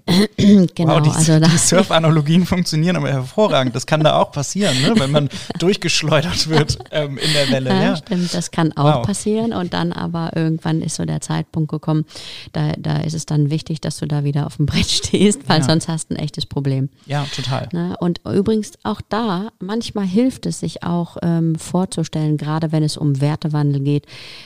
[0.37, 0.95] genau.
[0.95, 3.75] Wow, die, also die Surf-Analogien funktionieren aber hervorragend.
[3.75, 4.93] Das kann da auch passieren, ne?
[4.97, 7.69] wenn man durchgeschleudert wird ähm, in der Welle.
[7.69, 8.33] Ja, ja, stimmt.
[8.33, 9.05] Das kann auch wow.
[9.05, 9.53] passieren.
[9.53, 12.05] Und dann aber irgendwann ist so der Zeitpunkt gekommen,
[12.51, 15.59] da, da ist es dann wichtig, dass du da wieder auf dem Brett stehst, weil
[15.59, 15.65] ja.
[15.65, 16.89] sonst hast du ein echtes Problem.
[17.05, 17.69] Ja, total.
[17.73, 17.95] Ne?
[17.99, 23.21] Und übrigens auch da, manchmal hilft es sich auch ähm, vorzustellen, gerade wenn es um
[23.21, 24.05] Wertewandel geht,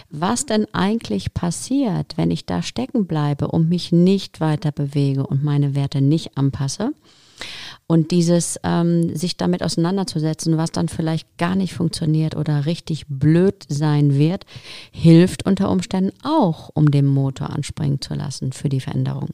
[0.09, 5.43] was denn eigentlich passiert, wenn ich da stecken bleibe und mich nicht weiter bewege und
[5.43, 6.91] meine Werte nicht anpasse.
[7.87, 13.65] Und dieses ähm, sich damit auseinanderzusetzen, was dann vielleicht gar nicht funktioniert oder richtig blöd
[13.69, 14.45] sein wird,
[14.91, 19.29] hilft unter Umständen auch, um den Motor anspringen zu lassen für die Veränderung.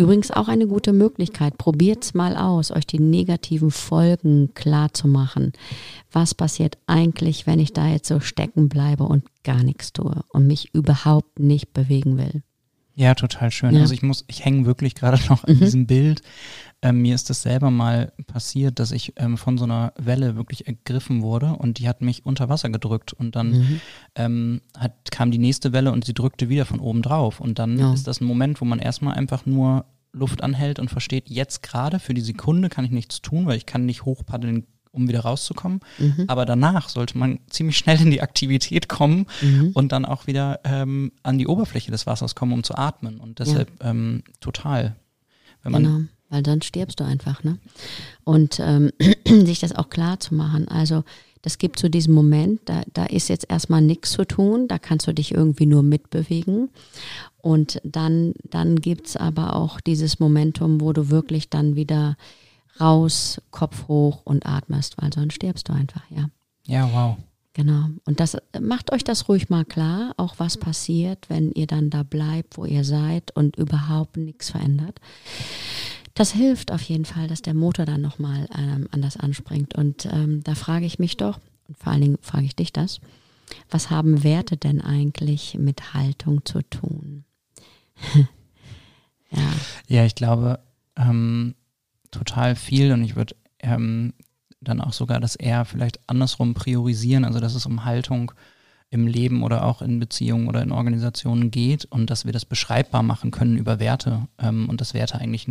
[0.00, 1.58] Übrigens auch eine gute Möglichkeit.
[1.58, 5.52] Probiert es mal aus, euch die negativen Folgen klar zu machen.
[6.10, 10.46] Was passiert eigentlich, wenn ich da jetzt so stecken bleibe und gar nichts tue und
[10.46, 12.42] mich überhaupt nicht bewegen will?
[12.94, 13.74] Ja, total schön.
[13.74, 13.82] Ja.
[13.82, 15.60] Also ich muss, ich hänge wirklich gerade noch an mhm.
[15.60, 16.22] diesem Bild.
[16.82, 20.66] Ähm, mir ist das selber mal passiert, dass ich ähm, von so einer Welle wirklich
[20.66, 23.80] ergriffen wurde und die hat mich unter Wasser gedrückt und dann mhm.
[24.14, 27.78] ähm, hat, kam die nächste Welle und sie drückte wieder von oben drauf und dann
[27.78, 27.92] ja.
[27.92, 31.98] ist das ein Moment, wo man erstmal einfach nur Luft anhält und versteht, jetzt gerade
[31.98, 35.80] für die Sekunde kann ich nichts tun, weil ich kann nicht hochpaddeln, um wieder rauszukommen.
[35.98, 36.24] Mhm.
[36.26, 39.70] Aber danach sollte man ziemlich schnell in die Aktivität kommen mhm.
[39.74, 43.20] und dann auch wieder ähm, an die Oberfläche des Wassers kommen, um zu atmen.
[43.20, 43.90] Und deshalb ja.
[43.90, 44.96] ähm, total.
[45.62, 47.44] Wenn man genau, weil dann stirbst du einfach.
[47.44, 47.58] Ne?
[48.24, 48.90] Und ähm,
[49.26, 50.68] sich das auch klar zu machen.
[50.68, 51.04] Also
[51.42, 55.06] das gibt so diesen Moment, da, da ist jetzt erstmal nichts zu tun, da kannst
[55.06, 56.70] du dich irgendwie nur mitbewegen.
[57.38, 62.16] Und dann, dann gibt es aber auch dieses Momentum, wo du wirklich dann wieder
[62.80, 66.28] raus, Kopf hoch und atmest, weil sonst stirbst du einfach, ja.
[66.66, 67.16] Ja, wow.
[67.54, 67.86] Genau.
[68.04, 72.04] Und das macht euch das ruhig mal klar, auch was passiert, wenn ihr dann da
[72.04, 75.00] bleibt, wo ihr seid und überhaupt nichts verändert.
[76.14, 79.74] Das hilft auf jeden Fall, dass der Motor dann nochmal ähm, anders anspringt.
[79.74, 83.00] Und ähm, da frage ich mich doch, und vor allen Dingen frage ich dich das,
[83.70, 87.24] was haben Werte denn eigentlich mit Haltung zu tun?
[89.30, 89.52] ja.
[89.88, 90.60] ja, ich glaube
[90.96, 91.54] ähm,
[92.10, 94.12] total viel und ich würde ähm,
[94.60, 98.32] dann auch sogar das eher vielleicht andersrum priorisieren, also dass es um Haltung
[98.90, 103.02] im Leben oder auch in Beziehungen oder in Organisationen geht und dass wir das beschreibbar
[103.02, 105.46] machen können über Werte ähm, und dass Werte eigentlich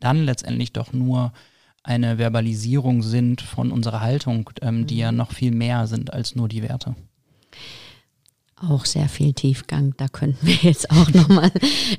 [0.00, 1.32] dann letztendlich doch nur
[1.82, 5.18] eine Verbalisierung sind von unserer Haltung, ähm, die ja mhm.
[5.18, 6.96] noch viel mehr sind als nur die Werte.
[8.58, 9.92] Auch sehr viel Tiefgang.
[9.98, 11.52] Da könnten wir jetzt auch nochmal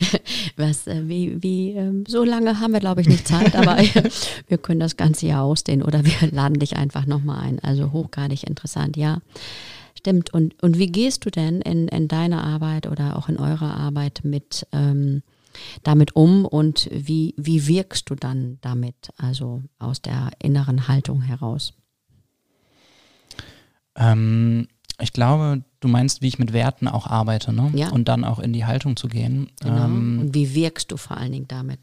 [0.57, 3.77] was, äh, wie, wie, ähm, so lange haben wir, glaube ich, nicht Zeit, aber
[4.47, 7.59] wir können das Ganze ja ausdehnen oder wir laden dich einfach nochmal ein.
[7.59, 9.19] Also hochgradig interessant, ja.
[9.95, 10.33] Stimmt.
[10.33, 14.21] Und, und wie gehst du denn in, in deiner Arbeit oder auch in eurer Arbeit
[14.23, 15.21] mit ähm,
[15.83, 21.73] damit um und wie, wie wirkst du dann damit, also aus der inneren Haltung heraus?
[23.95, 24.67] Ähm,
[24.99, 27.71] ich glaube, du meinst, wie ich mit Werten auch arbeite, ne?
[27.75, 27.89] Ja.
[27.89, 29.49] Und dann auch in die Haltung zu gehen.
[29.61, 29.85] Genau.
[29.85, 31.79] Ähm, und wie wirkst du vor allen Dingen damit?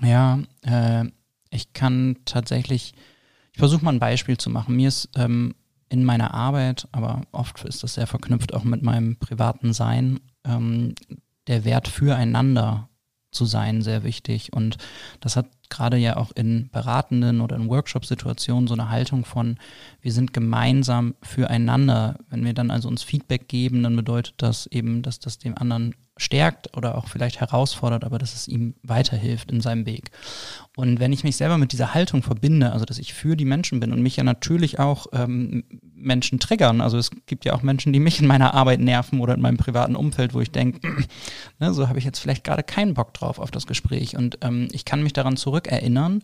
[0.00, 1.06] Ja, äh,
[1.50, 2.94] ich kann tatsächlich,
[3.52, 4.76] ich versuche mal ein Beispiel zu machen.
[4.76, 5.54] Mir ist ähm,
[5.88, 10.94] in meiner Arbeit, aber oft ist das sehr verknüpft auch mit meinem privaten Sein, ähm,
[11.48, 12.88] der Wert füreinander
[13.32, 14.52] zu sein sehr wichtig.
[14.52, 14.76] Und
[15.20, 19.58] das hat gerade ja auch in beratenden oder in Workshop-Situationen so eine Haltung von,
[20.00, 22.18] wir sind gemeinsam füreinander.
[22.30, 25.94] Wenn wir dann also uns Feedback geben, dann bedeutet das eben, dass das dem anderen
[26.22, 30.10] stärkt oder auch vielleicht herausfordert, aber dass es ihm weiterhilft in seinem Weg.
[30.76, 33.80] Und wenn ich mich selber mit dieser Haltung verbinde, also dass ich für die Menschen
[33.80, 37.92] bin und mich ja natürlich auch ähm, Menschen triggern, also es gibt ja auch Menschen,
[37.92, 40.80] die mich in meiner Arbeit nerven oder in meinem privaten Umfeld, wo ich denke,
[41.58, 44.16] ne, so habe ich jetzt vielleicht gerade keinen Bock drauf auf das Gespräch.
[44.16, 46.22] Und ähm, ich kann mich daran zurückerinnern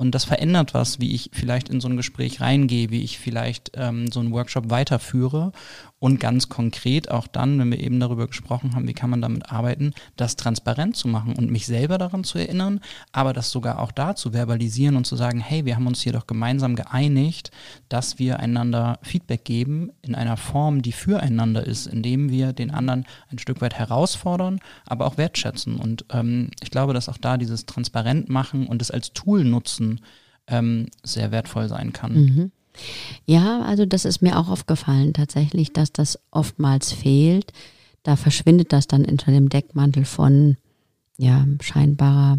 [0.00, 3.72] und das verändert was, wie ich vielleicht in so ein Gespräch reingehe, wie ich vielleicht
[3.74, 5.52] ähm, so einen Workshop weiterführe
[6.00, 9.52] und ganz konkret auch dann, wenn wir eben darüber gesprochen haben, wie kann man damit
[9.52, 12.80] arbeiten, das transparent zu machen und mich selber daran zu erinnern,
[13.12, 16.14] aber das sogar auch da zu verbalisieren und zu sagen, hey, wir haben uns hier
[16.14, 17.50] doch gemeinsam geeinigt,
[17.90, 23.04] dass wir einander Feedback geben in einer Form, die füreinander ist, indem wir den anderen
[23.30, 25.76] ein Stück weit herausfordern, aber auch wertschätzen.
[25.76, 30.00] Und ähm, ich glaube, dass auch da dieses transparent machen und es als Tool nutzen
[30.46, 32.14] ähm, sehr wertvoll sein kann.
[32.14, 32.52] Mhm.
[33.26, 37.52] Ja, also das ist mir auch aufgefallen tatsächlich, dass das oftmals fehlt.
[38.02, 40.56] Da verschwindet das dann unter dem Deckmantel von
[41.18, 42.38] ja, scheinbarer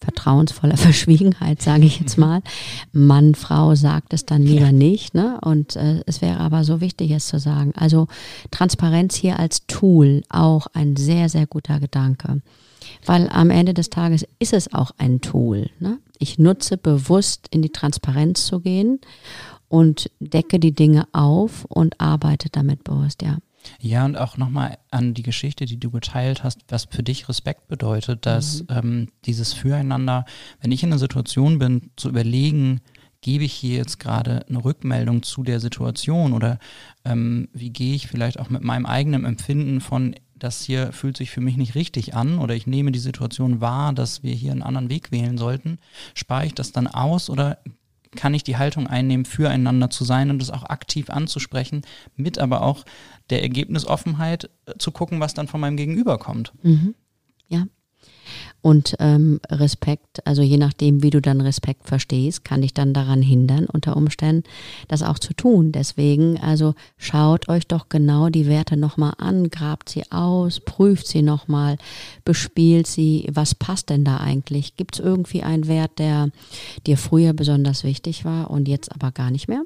[0.00, 2.42] vertrauensvoller Verschwiegenheit, sage ich jetzt mal.
[2.92, 5.14] Mann, Frau sagt es dann lieber nicht.
[5.14, 5.38] Ne?
[5.42, 7.72] Und äh, es wäre aber so wichtig, es zu sagen.
[7.76, 8.06] Also
[8.50, 12.42] Transparenz hier als Tool auch ein sehr, sehr guter Gedanke.
[13.06, 15.70] Weil am Ende des Tages ist es auch ein Tool.
[15.80, 15.98] Ne?
[16.18, 19.00] Ich nutze bewusst in die Transparenz zu gehen
[19.68, 23.38] und decke die Dinge auf und arbeite damit bewusst, ja.
[23.80, 27.68] Ja, und auch nochmal an die Geschichte, die du geteilt hast, was für dich Respekt
[27.68, 28.66] bedeutet, dass mhm.
[28.70, 30.24] ähm, dieses Füreinander,
[30.60, 32.80] wenn ich in einer Situation bin, zu überlegen,
[33.20, 36.58] gebe ich hier jetzt gerade eine Rückmeldung zu der Situation oder
[37.04, 41.30] ähm, wie gehe ich vielleicht auch mit meinem eigenen Empfinden von, das hier fühlt sich
[41.30, 44.62] für mich nicht richtig an oder ich nehme die Situation wahr, dass wir hier einen
[44.62, 45.78] anderen Weg wählen sollten,
[46.14, 47.58] spare ich das dann aus oder
[48.16, 51.82] kann ich die Haltung einnehmen, füreinander zu sein und es auch aktiv anzusprechen,
[52.16, 52.84] mit aber auch
[53.30, 56.52] der Ergebnisoffenheit äh, zu gucken, was dann von meinem Gegenüber kommt.
[56.62, 56.94] Mhm.
[57.48, 57.66] Ja,
[58.60, 63.22] und ähm, Respekt, also je nachdem, wie du dann Respekt verstehst, kann dich dann daran
[63.22, 64.42] hindern, unter Umständen
[64.88, 65.70] das auch zu tun.
[65.70, 71.22] Deswegen, also schaut euch doch genau die Werte nochmal an, grabt sie aus, prüft sie
[71.22, 71.78] nochmal,
[72.24, 73.28] bespielt sie.
[73.32, 74.76] Was passt denn da eigentlich?
[74.76, 76.30] Gibt es irgendwie einen Wert, der
[76.86, 79.62] dir früher besonders wichtig war und jetzt aber gar nicht mehr?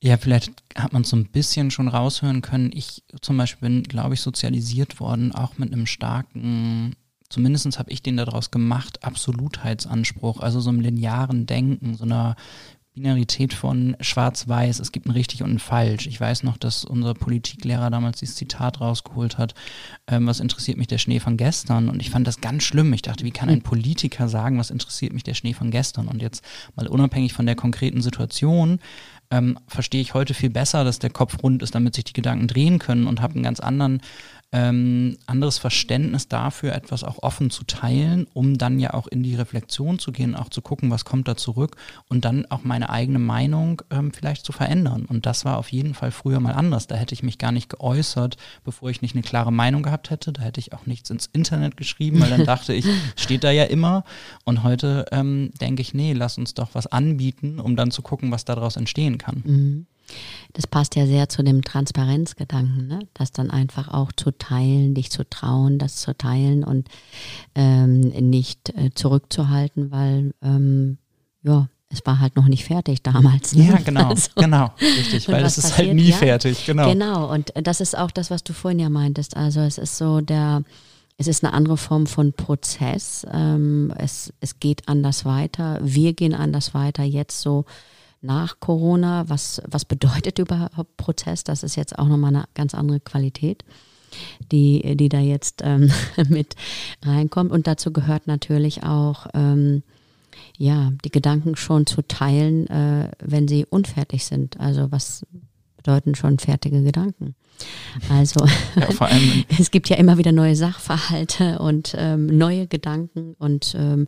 [0.00, 2.70] Ja, vielleicht hat man so ein bisschen schon raushören können.
[2.72, 6.94] Ich zum Beispiel bin, glaube ich, sozialisiert worden, auch mit einem starken
[7.30, 12.36] zumindest habe ich den daraus gemacht, Absolutheitsanspruch, also so einem linearen Denken, so einer
[12.98, 16.08] Binarität von Schwarz-Weiß, es gibt ein richtig und ein falsch.
[16.08, 19.54] Ich weiß noch, dass unser Politiklehrer damals dieses Zitat rausgeholt hat,
[20.08, 21.88] ähm, was interessiert mich der Schnee von gestern?
[21.88, 22.92] Und ich fand das ganz schlimm.
[22.92, 26.08] Ich dachte, wie kann ein Politiker sagen, was interessiert mich der Schnee von gestern?
[26.08, 26.42] Und jetzt
[26.74, 28.80] mal unabhängig von der konkreten Situation,
[29.30, 32.48] ähm, verstehe ich heute viel besser, dass der Kopf rund ist, damit sich die Gedanken
[32.48, 34.00] drehen können und habe einen ganz anderen
[34.50, 39.34] ähm, anderes Verständnis dafür, etwas auch offen zu teilen, um dann ja auch in die
[39.34, 41.76] Reflexion zu gehen, auch zu gucken, was kommt da zurück
[42.08, 45.04] und dann auch meine eigene Meinung ähm, vielleicht zu verändern.
[45.04, 46.86] Und das war auf jeden Fall früher mal anders.
[46.86, 50.32] Da hätte ich mich gar nicht geäußert, bevor ich nicht eine klare Meinung gehabt hätte.
[50.32, 53.64] Da hätte ich auch nichts ins Internet geschrieben, weil dann dachte ich, steht da ja
[53.64, 54.04] immer.
[54.44, 58.30] Und heute ähm, denke ich, nee, lass uns doch was anbieten, um dann zu gucken,
[58.30, 59.42] was daraus entstehen kann.
[59.44, 59.86] Mhm.
[60.52, 63.00] Das passt ja sehr zu dem Transparenzgedanken, ne?
[63.14, 66.88] das dann einfach auch zu teilen, dich zu trauen, das zu teilen und
[67.54, 70.98] ähm, nicht äh, zurückzuhalten, weil ähm,
[71.42, 73.54] ja, es war halt noch nicht fertig damals.
[73.54, 73.66] Ne?
[73.66, 76.90] Ja, genau, also, genau, richtig, weil es ist halt nie ja, fertig, genau.
[76.90, 79.36] Genau, und das ist auch das, was du vorhin ja meintest.
[79.36, 80.62] Also es ist so der,
[81.16, 83.26] es ist eine andere Form von Prozess.
[83.32, 85.78] Ähm, es, es geht anders weiter.
[85.82, 87.64] Wir gehen anders weiter jetzt so
[88.20, 89.28] nach Corona.
[89.28, 91.44] Was, was bedeutet überhaupt Prozess?
[91.44, 93.64] Das ist jetzt auch nochmal eine ganz andere Qualität,
[94.52, 95.90] die, die da jetzt ähm,
[96.28, 96.56] mit
[97.02, 97.52] reinkommt.
[97.52, 99.82] Und dazu gehört natürlich auch, ähm,
[100.56, 104.58] ja, die Gedanken schon zu teilen, äh, wenn sie unfertig sind.
[104.60, 105.24] Also was
[105.76, 107.34] bedeuten schon fertige Gedanken?
[108.08, 108.44] Also
[108.76, 113.74] ja, vor allem es gibt ja immer wieder neue Sachverhalte und ähm, neue Gedanken und
[113.76, 114.06] ähm,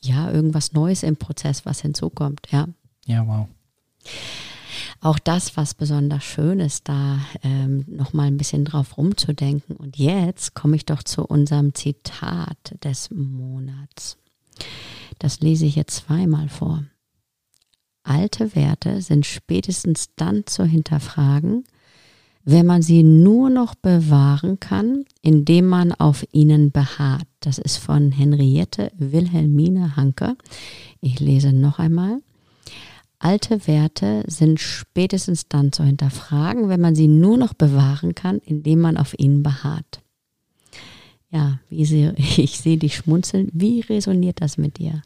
[0.00, 2.66] ja, irgendwas Neues im Prozess, was hinzukommt, ja.
[3.06, 3.48] Ja, wow.
[5.00, 9.76] Auch das, was besonders schön ist, da ähm, nochmal ein bisschen drauf rumzudenken.
[9.76, 14.16] Und jetzt komme ich doch zu unserem Zitat des Monats.
[15.18, 16.84] Das lese ich jetzt zweimal vor.
[18.02, 21.64] Alte Werte sind spätestens dann zu hinterfragen,
[22.44, 27.26] wenn man sie nur noch bewahren kann, indem man auf ihnen beharrt.
[27.40, 30.36] Das ist von Henriette Wilhelmine Hanke.
[31.00, 32.20] Ich lese noch einmal.
[33.24, 38.82] Alte Werte sind spätestens dann zu hinterfragen, wenn man sie nur noch bewahren kann, indem
[38.82, 40.02] man auf ihnen beharrt.
[41.30, 43.48] Ja, sie, ich sehe dich schmunzeln.
[43.54, 45.00] Wie resoniert das mit dir,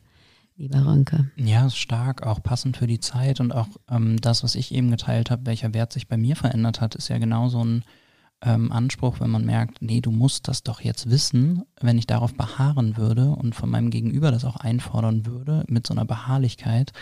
[0.57, 1.31] lieber Rönke?
[1.37, 5.31] Ja, stark, auch passend für die Zeit und auch ähm, das, was ich eben geteilt
[5.31, 7.85] habe, welcher Wert sich bei mir verändert hat, ist ja genau so ein
[8.43, 12.35] ähm, Anspruch, wenn man merkt, nee, du musst das doch jetzt wissen, wenn ich darauf
[12.35, 16.93] beharren würde und von meinem Gegenüber das auch einfordern würde, mit so einer Beharrlichkeit,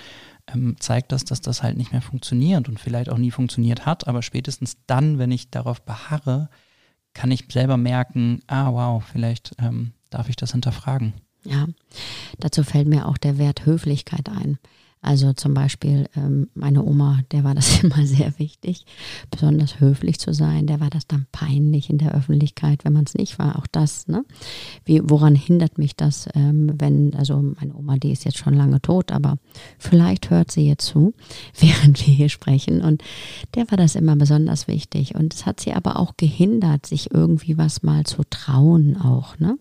[0.53, 4.07] ähm, zeigt das, dass das halt nicht mehr funktioniert und vielleicht auch nie funktioniert hat,
[4.07, 6.49] aber spätestens dann, wenn ich darauf beharre,
[7.15, 11.15] kann ich selber merken, ah wow, vielleicht ähm, darf ich das hinterfragen.
[11.45, 11.67] Ja,
[12.39, 14.59] dazu fällt mir auch der Wert Höflichkeit ein.
[15.07, 18.85] Also zum Beispiel ähm, meine Oma, der war das immer sehr wichtig,
[19.31, 20.67] besonders höflich zu sein.
[20.67, 23.57] Der war das dann peinlich in der Öffentlichkeit, wenn man es nicht war.
[23.57, 24.25] Auch das, ne?
[24.85, 28.83] Wie, woran hindert mich das, ähm, wenn, also meine Oma, die ist jetzt schon lange
[28.83, 29.39] tot, aber
[29.79, 31.15] vielleicht hört sie jetzt zu,
[31.61, 32.81] während wir hier sprechen.
[32.81, 33.01] Und
[33.55, 35.15] der war das immer besonders wichtig.
[35.15, 39.57] Und es hat sie aber auch gehindert, sich irgendwie was mal zu trauen, auch, ne?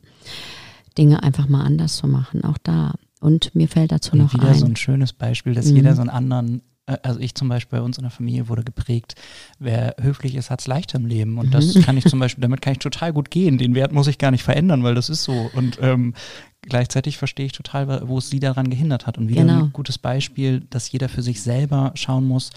[0.98, 2.44] Dinge einfach mal anders zu machen.
[2.46, 4.56] Auch da und mir fällt dazu und noch wieder ein.
[4.56, 5.78] so ein schönes Beispiel, dass mhm.
[5.78, 8.64] jeder so einen anderen, äh, also ich zum Beispiel bei uns in der Familie wurde
[8.64, 9.16] geprägt,
[9.58, 11.38] wer höflich ist, hat es leichter im Leben.
[11.38, 11.82] Und das mhm.
[11.82, 13.58] kann ich zum Beispiel, damit kann ich total gut gehen.
[13.58, 15.50] Den Wert muss ich gar nicht verändern, weil das ist so.
[15.54, 16.14] Und ähm,
[16.62, 19.18] gleichzeitig verstehe ich total, wo es sie daran gehindert hat.
[19.18, 19.64] Und wieder genau.
[19.64, 22.52] ein gutes Beispiel, dass jeder für sich selber schauen muss,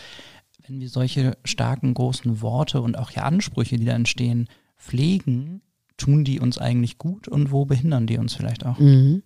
[0.66, 5.62] wenn wir solche starken, großen Worte und auch ja Ansprüche, die da entstehen, pflegen,
[5.96, 8.78] tun die uns eigentlich gut und wo behindern die uns vielleicht auch?
[8.78, 9.22] Mhm.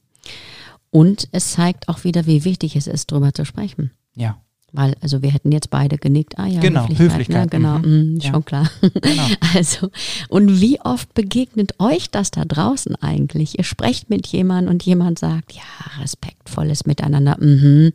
[0.92, 3.92] Und es zeigt auch wieder, wie wichtig es ist, darüber zu sprechen.
[4.14, 4.42] Ja.
[4.74, 6.38] Weil, also wir hätten jetzt beide genickt.
[6.38, 7.10] Ah ja, genau, Höflichkeit.
[7.10, 7.44] Höflichkeit.
[7.44, 7.50] Ne?
[7.50, 8.14] Genau, mhm.
[8.14, 8.40] mh, schon ja.
[8.40, 8.70] klar.
[8.80, 9.22] Genau.
[9.54, 9.90] Also,
[10.28, 13.58] und wie oft begegnet euch das da draußen eigentlich?
[13.58, 15.62] Ihr sprecht mit jemandem und jemand sagt, ja,
[16.00, 17.92] respektvolles Miteinander, mhm.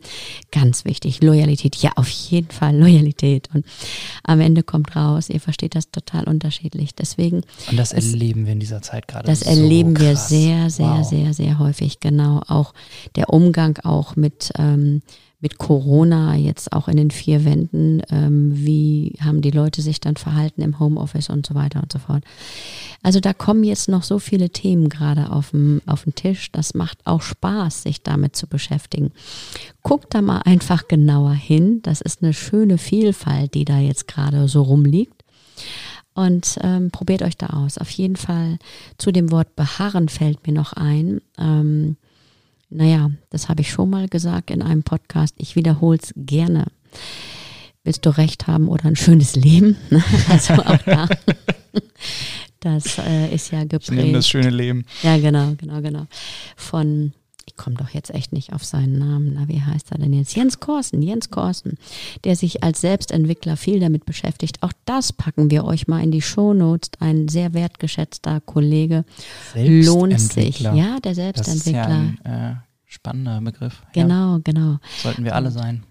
[0.52, 3.48] ganz wichtig, Loyalität, ja, auf jeden Fall Loyalität.
[3.52, 3.66] Und
[4.22, 6.94] am Ende kommt raus, ihr versteht das total unterschiedlich.
[6.94, 7.42] Deswegen.
[7.70, 9.26] Und das erleben wir in dieser Zeit gerade.
[9.26, 10.30] Das so erleben krass.
[10.30, 11.08] wir sehr, sehr, wow.
[11.08, 11.98] sehr, sehr häufig.
[11.98, 12.40] Genau.
[12.46, 12.72] Auch
[13.16, 15.02] der Umgang auch mit, ähm,
[15.40, 20.16] mit Corona jetzt auch in den vier Wänden, ähm, wie haben die Leute sich dann
[20.16, 22.24] verhalten im Homeoffice und so weiter und so fort.
[23.04, 25.80] Also da kommen jetzt noch so viele Themen gerade auf den
[26.16, 26.50] Tisch.
[26.50, 29.12] Das macht auch Spaß, sich damit zu beschäftigen.
[29.82, 31.80] Guckt da mal einfach genauer hin.
[31.82, 35.22] Das ist eine schöne Vielfalt, die da jetzt gerade so rumliegt.
[36.14, 37.78] Und ähm, probiert euch da aus.
[37.78, 38.58] Auf jeden Fall
[38.98, 41.20] zu dem Wort beharren fällt mir noch ein.
[41.38, 41.96] Ähm,
[42.70, 45.34] naja, das habe ich schon mal gesagt in einem Podcast.
[45.38, 46.66] Ich wiederhole es gerne.
[47.84, 49.76] Willst du Recht haben oder ein schönes Leben?
[50.28, 51.08] also auch da.
[52.60, 54.14] Das äh, ist ja geprägt.
[54.14, 54.84] Das schöne Leben.
[55.02, 56.06] Ja, genau, genau, genau.
[56.56, 57.12] Von,
[57.48, 59.32] ich komme doch jetzt echt nicht auf seinen Namen.
[59.34, 60.36] Na, wie heißt er denn jetzt?
[60.36, 61.78] Jens Korsen, Jens Korsen,
[62.24, 64.62] der sich als Selbstentwickler viel damit beschäftigt.
[64.62, 66.90] Auch das packen wir euch mal in die Shownotes.
[67.00, 69.06] Ein sehr wertgeschätzter Kollege.
[69.54, 70.60] Lohnt sich.
[70.60, 71.88] Ja, der Selbstentwickler.
[71.88, 73.82] Das ist ja ein, äh, spannender Begriff.
[73.94, 74.40] Genau, ja.
[74.44, 74.76] genau.
[75.02, 75.84] Sollten wir alle sein.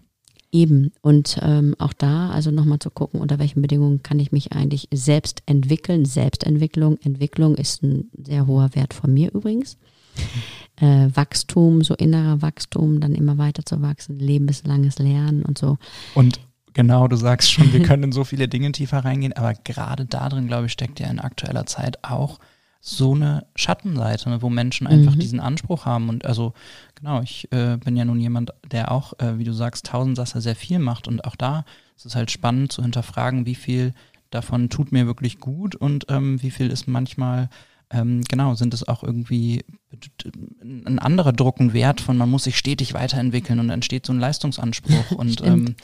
[0.51, 0.91] Eben.
[1.01, 4.89] Und ähm, auch da, also nochmal zu gucken, unter welchen Bedingungen kann ich mich eigentlich
[4.93, 6.05] selbst entwickeln.
[6.05, 9.77] Selbstentwicklung, Entwicklung ist ein sehr hoher Wert von mir übrigens.
[10.79, 15.79] Äh, Wachstum, so innerer Wachstum, dann immer weiter zu wachsen, lebenslanges Lernen und so.
[16.13, 16.39] Und
[16.73, 20.29] genau, du sagst schon, wir können in so viele Dinge tiefer reingehen, aber gerade da
[20.29, 22.37] drin, glaube ich, steckt ja in aktueller Zeit auch
[22.79, 25.19] so eine Schattenseite, ne, wo Menschen einfach mhm.
[25.19, 26.09] diesen Anspruch haben.
[26.09, 26.53] Und also,
[26.95, 30.55] genau, ich äh, bin ja nun jemand, der auch, äh, wie du sagst, Tausendsasser sehr
[30.55, 31.07] viel macht.
[31.07, 31.65] Und auch da
[31.95, 33.93] ist es halt spannend zu hinterfragen, wie viel
[34.29, 37.49] davon tut mir wirklich gut und ähm, wie viel ist manchmal
[37.89, 39.63] ähm, genau, sind es auch irgendwie
[40.61, 44.19] ein anderer Druck und Wert von, man muss sich stetig weiterentwickeln und entsteht so ein
[44.19, 45.11] Leistungsanspruch.
[45.17, 45.75] und ähm,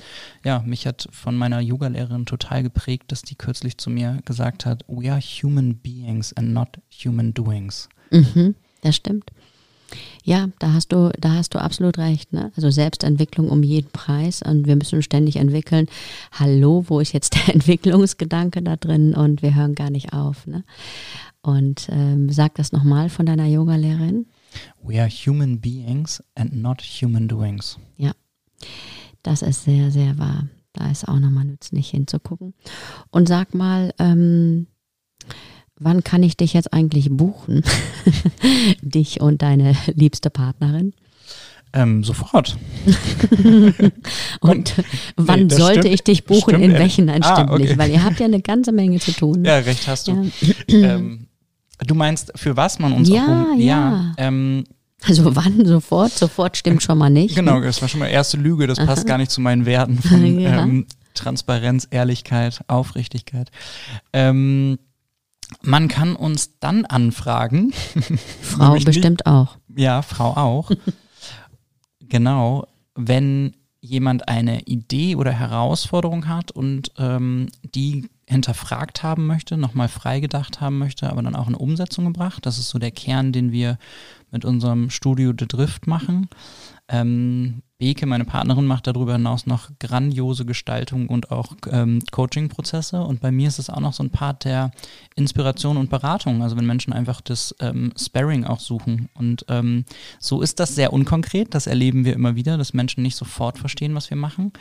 [0.43, 4.83] ja, mich hat von meiner Yoga-Lehrerin total geprägt, dass die kürzlich zu mir gesagt hat,
[4.87, 7.87] we are human beings and not human doings.
[8.11, 9.31] Mhm, das stimmt.
[10.23, 12.33] Ja, da hast du, da hast du absolut recht.
[12.33, 12.51] Ne?
[12.55, 15.87] Also Selbstentwicklung um jeden Preis und wir müssen ständig entwickeln.
[16.31, 19.13] Hallo, wo ist jetzt der Entwicklungsgedanke da drin?
[19.13, 20.47] Und wir hören gar nicht auf.
[20.47, 20.63] Ne?
[21.43, 24.27] Und ähm, sag das nochmal von deiner Yogalehrerin.
[24.81, 27.77] We are human beings and not human doings.
[27.97, 28.13] Ja,
[29.23, 30.47] das ist sehr, sehr wahr.
[30.71, 32.53] Da ist auch nochmal nützlich hinzugucken.
[33.11, 34.67] Und sag mal, ähm,
[35.77, 37.61] wann kann ich dich jetzt eigentlich buchen?
[38.81, 40.93] dich und deine liebste Partnerin?
[41.75, 42.55] Ähm, sofort.
[44.41, 44.73] und
[45.15, 46.61] wann nee, sollte stimmt, ich dich buchen?
[46.61, 47.05] In welchen?
[47.05, 47.63] Nein, ah, stimmt okay.
[47.63, 49.43] nicht, weil ihr habt ja eine ganze Menge zu tun.
[49.43, 50.29] Ja, recht hast du.
[50.67, 50.95] Ja.
[50.95, 51.22] ähm,
[51.79, 53.65] Du meinst, für was man uns ja, auch um, ja.
[53.67, 54.63] ja ähm,
[55.05, 56.11] also wann sofort?
[56.11, 57.35] Sofort stimmt schon mal nicht.
[57.35, 58.85] Genau, das war schon mal erste Lüge, das Aha.
[58.85, 60.63] passt gar nicht zu meinen Werten von ja.
[60.63, 63.51] ähm, Transparenz, Ehrlichkeit, Aufrichtigkeit.
[64.13, 64.79] Ähm,
[65.61, 67.73] Man kann uns dann anfragen.
[68.41, 69.57] Frau bestimmt nicht, auch.
[69.75, 70.71] Ja, Frau auch.
[71.99, 79.89] genau, wenn jemand eine Idee oder Herausforderung hat und ähm, die hinterfragt haben möchte, nochmal
[79.89, 82.45] freigedacht haben möchte, aber dann auch in Umsetzung gebracht.
[82.45, 83.77] Das ist so der Kern, den wir
[84.31, 86.29] mit unserem Studio The Drift machen.
[86.87, 93.01] Ähm, Beke, meine Partnerin, macht darüber hinaus noch grandiose Gestaltung und auch ähm, Coaching-Prozesse.
[93.01, 94.71] Und bei mir ist es auch noch so ein Part der
[95.15, 96.41] Inspiration und Beratung.
[96.41, 99.09] Also wenn Menschen einfach das ähm, Sparring auch suchen.
[99.13, 99.85] Und ähm,
[100.19, 101.53] so ist das sehr unkonkret.
[101.53, 104.53] Das erleben wir immer wieder, dass Menschen nicht sofort verstehen, was wir machen.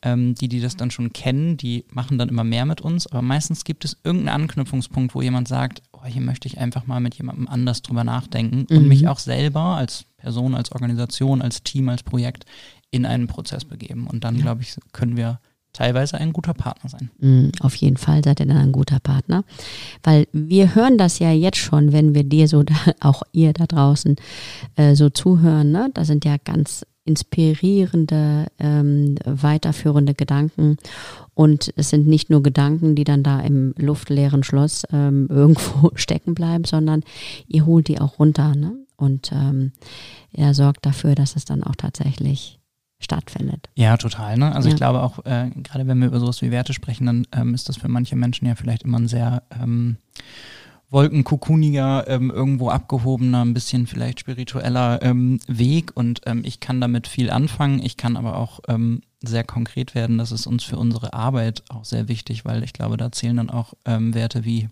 [0.00, 3.08] Ähm, die, die das dann schon kennen, die machen dann immer mehr mit uns.
[3.08, 7.00] Aber meistens gibt es irgendeinen Anknüpfungspunkt, wo jemand sagt, oh, hier möchte ich einfach mal
[7.00, 8.76] mit jemandem anders drüber nachdenken mhm.
[8.76, 12.44] und mich auch selber als Person, als Organisation, als Team, als Projekt
[12.90, 14.06] in einen Prozess begeben.
[14.06, 14.42] Und dann, ja.
[14.42, 15.40] glaube ich, können wir
[15.72, 17.10] teilweise ein guter Partner sein.
[17.18, 19.44] Mm, auf jeden Fall seid ihr dann ein guter Partner,
[20.02, 23.66] weil wir hören das ja jetzt schon, wenn wir dir so, da, auch ihr da
[23.66, 24.16] draußen
[24.76, 25.70] äh, so zuhören.
[25.70, 25.90] Ne?
[25.94, 30.76] Da sind ja ganz inspirierende, ähm, weiterführende Gedanken.
[31.34, 36.34] Und es sind nicht nur Gedanken, die dann da im luftleeren Schloss ähm, irgendwo stecken
[36.34, 37.02] bleiben, sondern
[37.46, 38.54] ihr holt die auch runter.
[38.54, 38.76] Ne?
[38.96, 39.72] Und ähm,
[40.32, 42.60] er sorgt dafür, dass es dann auch tatsächlich
[43.00, 43.68] stattfindet.
[43.76, 44.36] Ja, total.
[44.36, 44.54] Ne?
[44.54, 44.74] Also ja.
[44.74, 47.68] ich glaube auch, äh, gerade wenn wir über sowas wie Werte sprechen, dann ähm, ist
[47.68, 49.96] das für manche Menschen ja vielleicht immer ein sehr ähm,
[50.90, 55.94] wolkenkokuniger, ähm, irgendwo abgehobener, ein bisschen vielleicht spiritueller ähm, Weg.
[55.94, 57.82] Und ähm, ich kann damit viel anfangen.
[57.84, 60.16] Ich kann aber auch ähm, sehr konkret werden.
[60.16, 63.50] Das ist uns für unsere Arbeit auch sehr wichtig, weil ich glaube, da zählen dann
[63.50, 64.68] auch ähm, Werte wie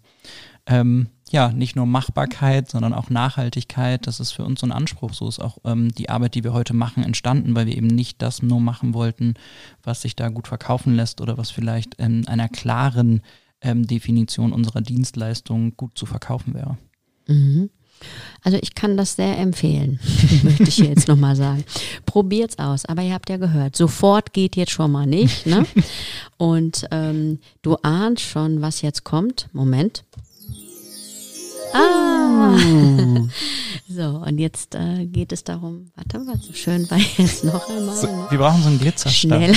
[0.66, 4.06] ähm, ja, nicht nur Machbarkeit, sondern auch Nachhaltigkeit.
[4.06, 5.12] Das ist für uns so ein Anspruch.
[5.12, 8.42] So ist auch die Arbeit, die wir heute machen, entstanden, weil wir eben nicht das
[8.42, 9.34] nur machen wollten,
[9.82, 13.22] was sich da gut verkaufen lässt oder was vielleicht in einer klaren
[13.66, 16.78] ähm, Definition unserer Dienstleistung gut zu verkaufen wäre.
[17.26, 17.70] Mhm.
[18.42, 19.98] Also ich kann das sehr empfehlen,
[20.42, 21.64] möchte ich hier jetzt nochmal sagen.
[22.04, 25.46] Probiert's aus, aber ihr habt ja gehört, sofort geht jetzt schon mal nicht.
[25.46, 25.66] Ne?
[26.36, 29.48] Und ähm, du ahnst schon, was jetzt kommt.
[29.52, 30.04] Moment.
[31.72, 32.56] Ah!
[33.88, 37.96] so, und jetzt äh, geht es darum, warte mal, so schön war jetzt noch einmal.
[37.96, 39.14] So, wir brauchen so einen Glitzerstab.
[39.14, 39.54] Schnell,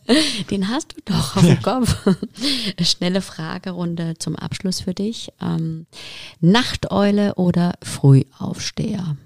[0.50, 1.96] den hast du doch auf dem Kopf.
[2.82, 5.32] Schnelle Fragerunde zum Abschluss für dich.
[5.40, 5.86] Ähm,
[6.40, 9.16] Nachteule oder Frühaufsteher?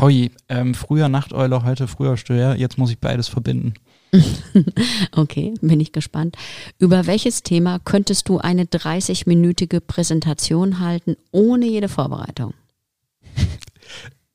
[0.00, 2.56] Hoi, ähm, früher Nachteule, heute Frühaufsteher.
[2.56, 3.74] Jetzt muss ich beides verbinden.
[5.12, 6.36] okay, bin ich gespannt.
[6.78, 12.54] Über welches Thema könntest du eine 30-minütige Präsentation halten, ohne jede Vorbereitung?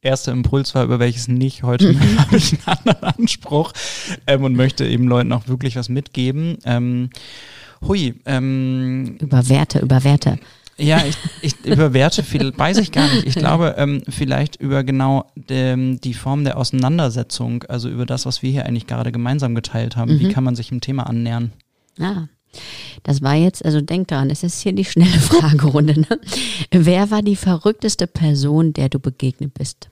[0.02, 1.64] Erster Impuls war, über welches nicht.
[1.64, 3.74] Heute habe ich einen anderen Anspruch
[4.28, 6.58] ähm, und möchte eben Leuten auch wirklich was mitgeben.
[6.64, 7.10] Ähm,
[7.86, 8.16] hui.
[8.26, 10.40] Ähm, über Werte, über Werte.
[10.80, 13.26] Ja, ich, ich über Werte viel, weiß ich gar nicht.
[13.28, 18.42] Ich glaube, ähm, vielleicht über genau de, die Form der Auseinandersetzung, also über das, was
[18.42, 20.16] wir hier eigentlich gerade gemeinsam geteilt haben.
[20.16, 20.20] Mhm.
[20.20, 21.52] Wie kann man sich im Thema annähern?
[22.00, 22.28] Ah.
[23.04, 26.00] Das war jetzt, also denk daran, es ist hier die schnelle Fragerunde.
[26.00, 26.20] Ne?
[26.72, 29.90] Wer war die verrückteste Person, der du begegnet bist?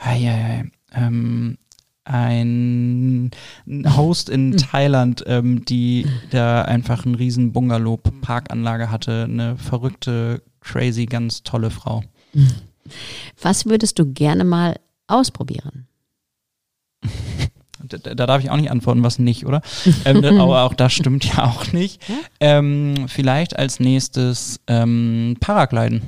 [0.00, 0.70] Hei, hei, hei.
[0.94, 1.58] Ähm,
[2.08, 3.30] ein
[3.96, 9.24] Host in Thailand, ähm, die da einfach einen riesen Bungalow-Parkanlage hatte.
[9.24, 12.02] Eine verrückte, crazy, ganz tolle Frau.
[13.40, 15.86] Was würdest du gerne mal ausprobieren?
[17.80, 19.62] Da, da, darf ich auch nicht antworten, was nicht, oder?
[20.04, 22.02] ähm, aber auch das stimmt ja auch nicht.
[22.40, 26.02] Ähm, vielleicht als nächstes ähm, Paragliden.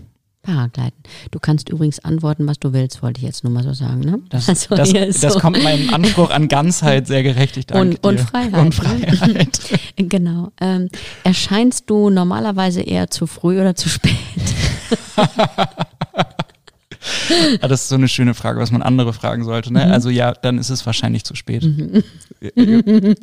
[0.51, 0.93] Paragliden.
[1.31, 4.01] Du kannst übrigens antworten, was du willst, wollte ich jetzt nur mal so sagen.
[4.01, 4.21] Ne?
[4.29, 5.41] Das, also das, das so.
[5.41, 7.57] kommt meinem Anspruch an Ganzheit sehr gerecht.
[7.57, 8.61] Ich danke und, und Freiheit.
[8.61, 9.61] Und Freiheit.
[9.97, 10.53] genau.
[10.61, 10.89] Ähm,
[11.25, 14.17] erscheinst du normalerweise eher zu früh oder zu spät?
[17.61, 19.73] ja, das ist so eine schöne Frage, was man andere fragen sollte.
[19.73, 19.87] Ne?
[19.87, 19.93] Mhm.
[19.93, 21.65] Also ja, dann ist es wahrscheinlich zu spät.
[21.65, 22.03] Mhm.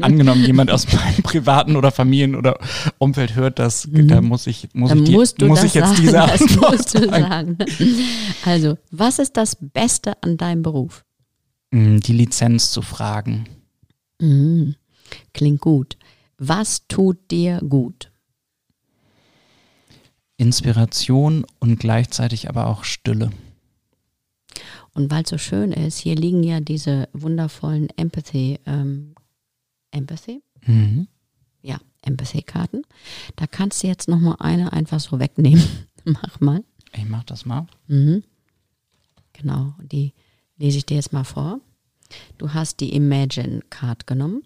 [0.02, 2.58] Angenommen, jemand aus meinem privaten oder Familien- oder
[2.98, 4.08] Umfeld hört das, mhm.
[4.08, 7.58] da muss ich, muss ich, die, muss ich jetzt sagen, diese Antwort musst sagen.
[8.46, 11.04] Also, was ist das Beste an deinem Beruf?
[11.72, 13.48] Mm, die Lizenz zu fragen.
[14.20, 14.76] Mhm.
[15.34, 15.98] Klingt gut.
[16.38, 18.12] Was tut dir gut?
[20.38, 23.32] Inspiration und gleichzeitig aber auch Stille.
[24.98, 29.14] Und weil es so schön ist, hier liegen ja diese wundervollen Empathy, ähm,
[29.92, 30.42] Empathy?
[30.66, 31.08] Mhm.
[31.62, 32.82] Ja, Empathy-Karten.
[33.36, 35.64] Da kannst du jetzt nochmal eine einfach so wegnehmen.
[36.04, 36.64] mach mal.
[36.94, 37.68] Ich mach das mal.
[37.86, 38.24] Mhm.
[39.34, 40.16] Genau, die
[40.58, 41.60] lese ich dir jetzt mal vor.
[42.40, 44.42] Du hast die Imagine Card genommen.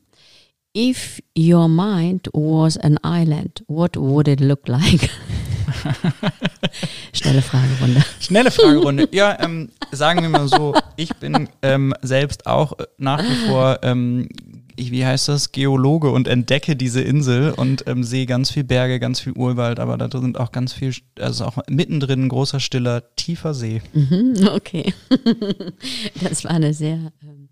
[0.76, 5.10] If your mind was an island, what would it look like?
[7.13, 8.03] Schnelle Fragerunde.
[8.19, 9.09] Schnelle Fragerunde.
[9.11, 13.79] Ja, ähm, sagen wir mal so, ich bin ähm, selbst auch äh, nach wie vor,
[13.84, 14.29] ähm,
[14.75, 18.99] ich, wie heißt das, Geologe und entdecke diese Insel und ähm, sehe ganz viel Berge,
[18.99, 23.03] ganz viel Urwald, aber da sind auch ganz viel, also auch mittendrin ein großer, stiller,
[23.15, 23.82] tiefer See.
[23.93, 24.93] Mhm, okay.
[26.21, 27.49] Das war eine sehr, ähm,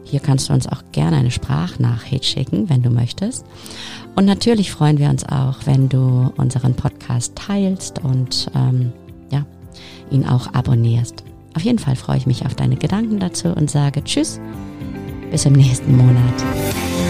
[0.03, 3.45] Hier kannst du uns auch gerne eine Sprachnachricht schicken, wenn du möchtest.
[4.17, 8.91] Und natürlich freuen wir uns auch, wenn du unseren Podcast teilst und ähm,
[9.31, 9.45] ja,
[10.09, 11.23] ihn auch abonnierst.
[11.53, 14.41] Auf jeden Fall freue ich mich auf deine Gedanken dazu und sage Tschüss,
[15.29, 17.06] bis im nächsten Monat.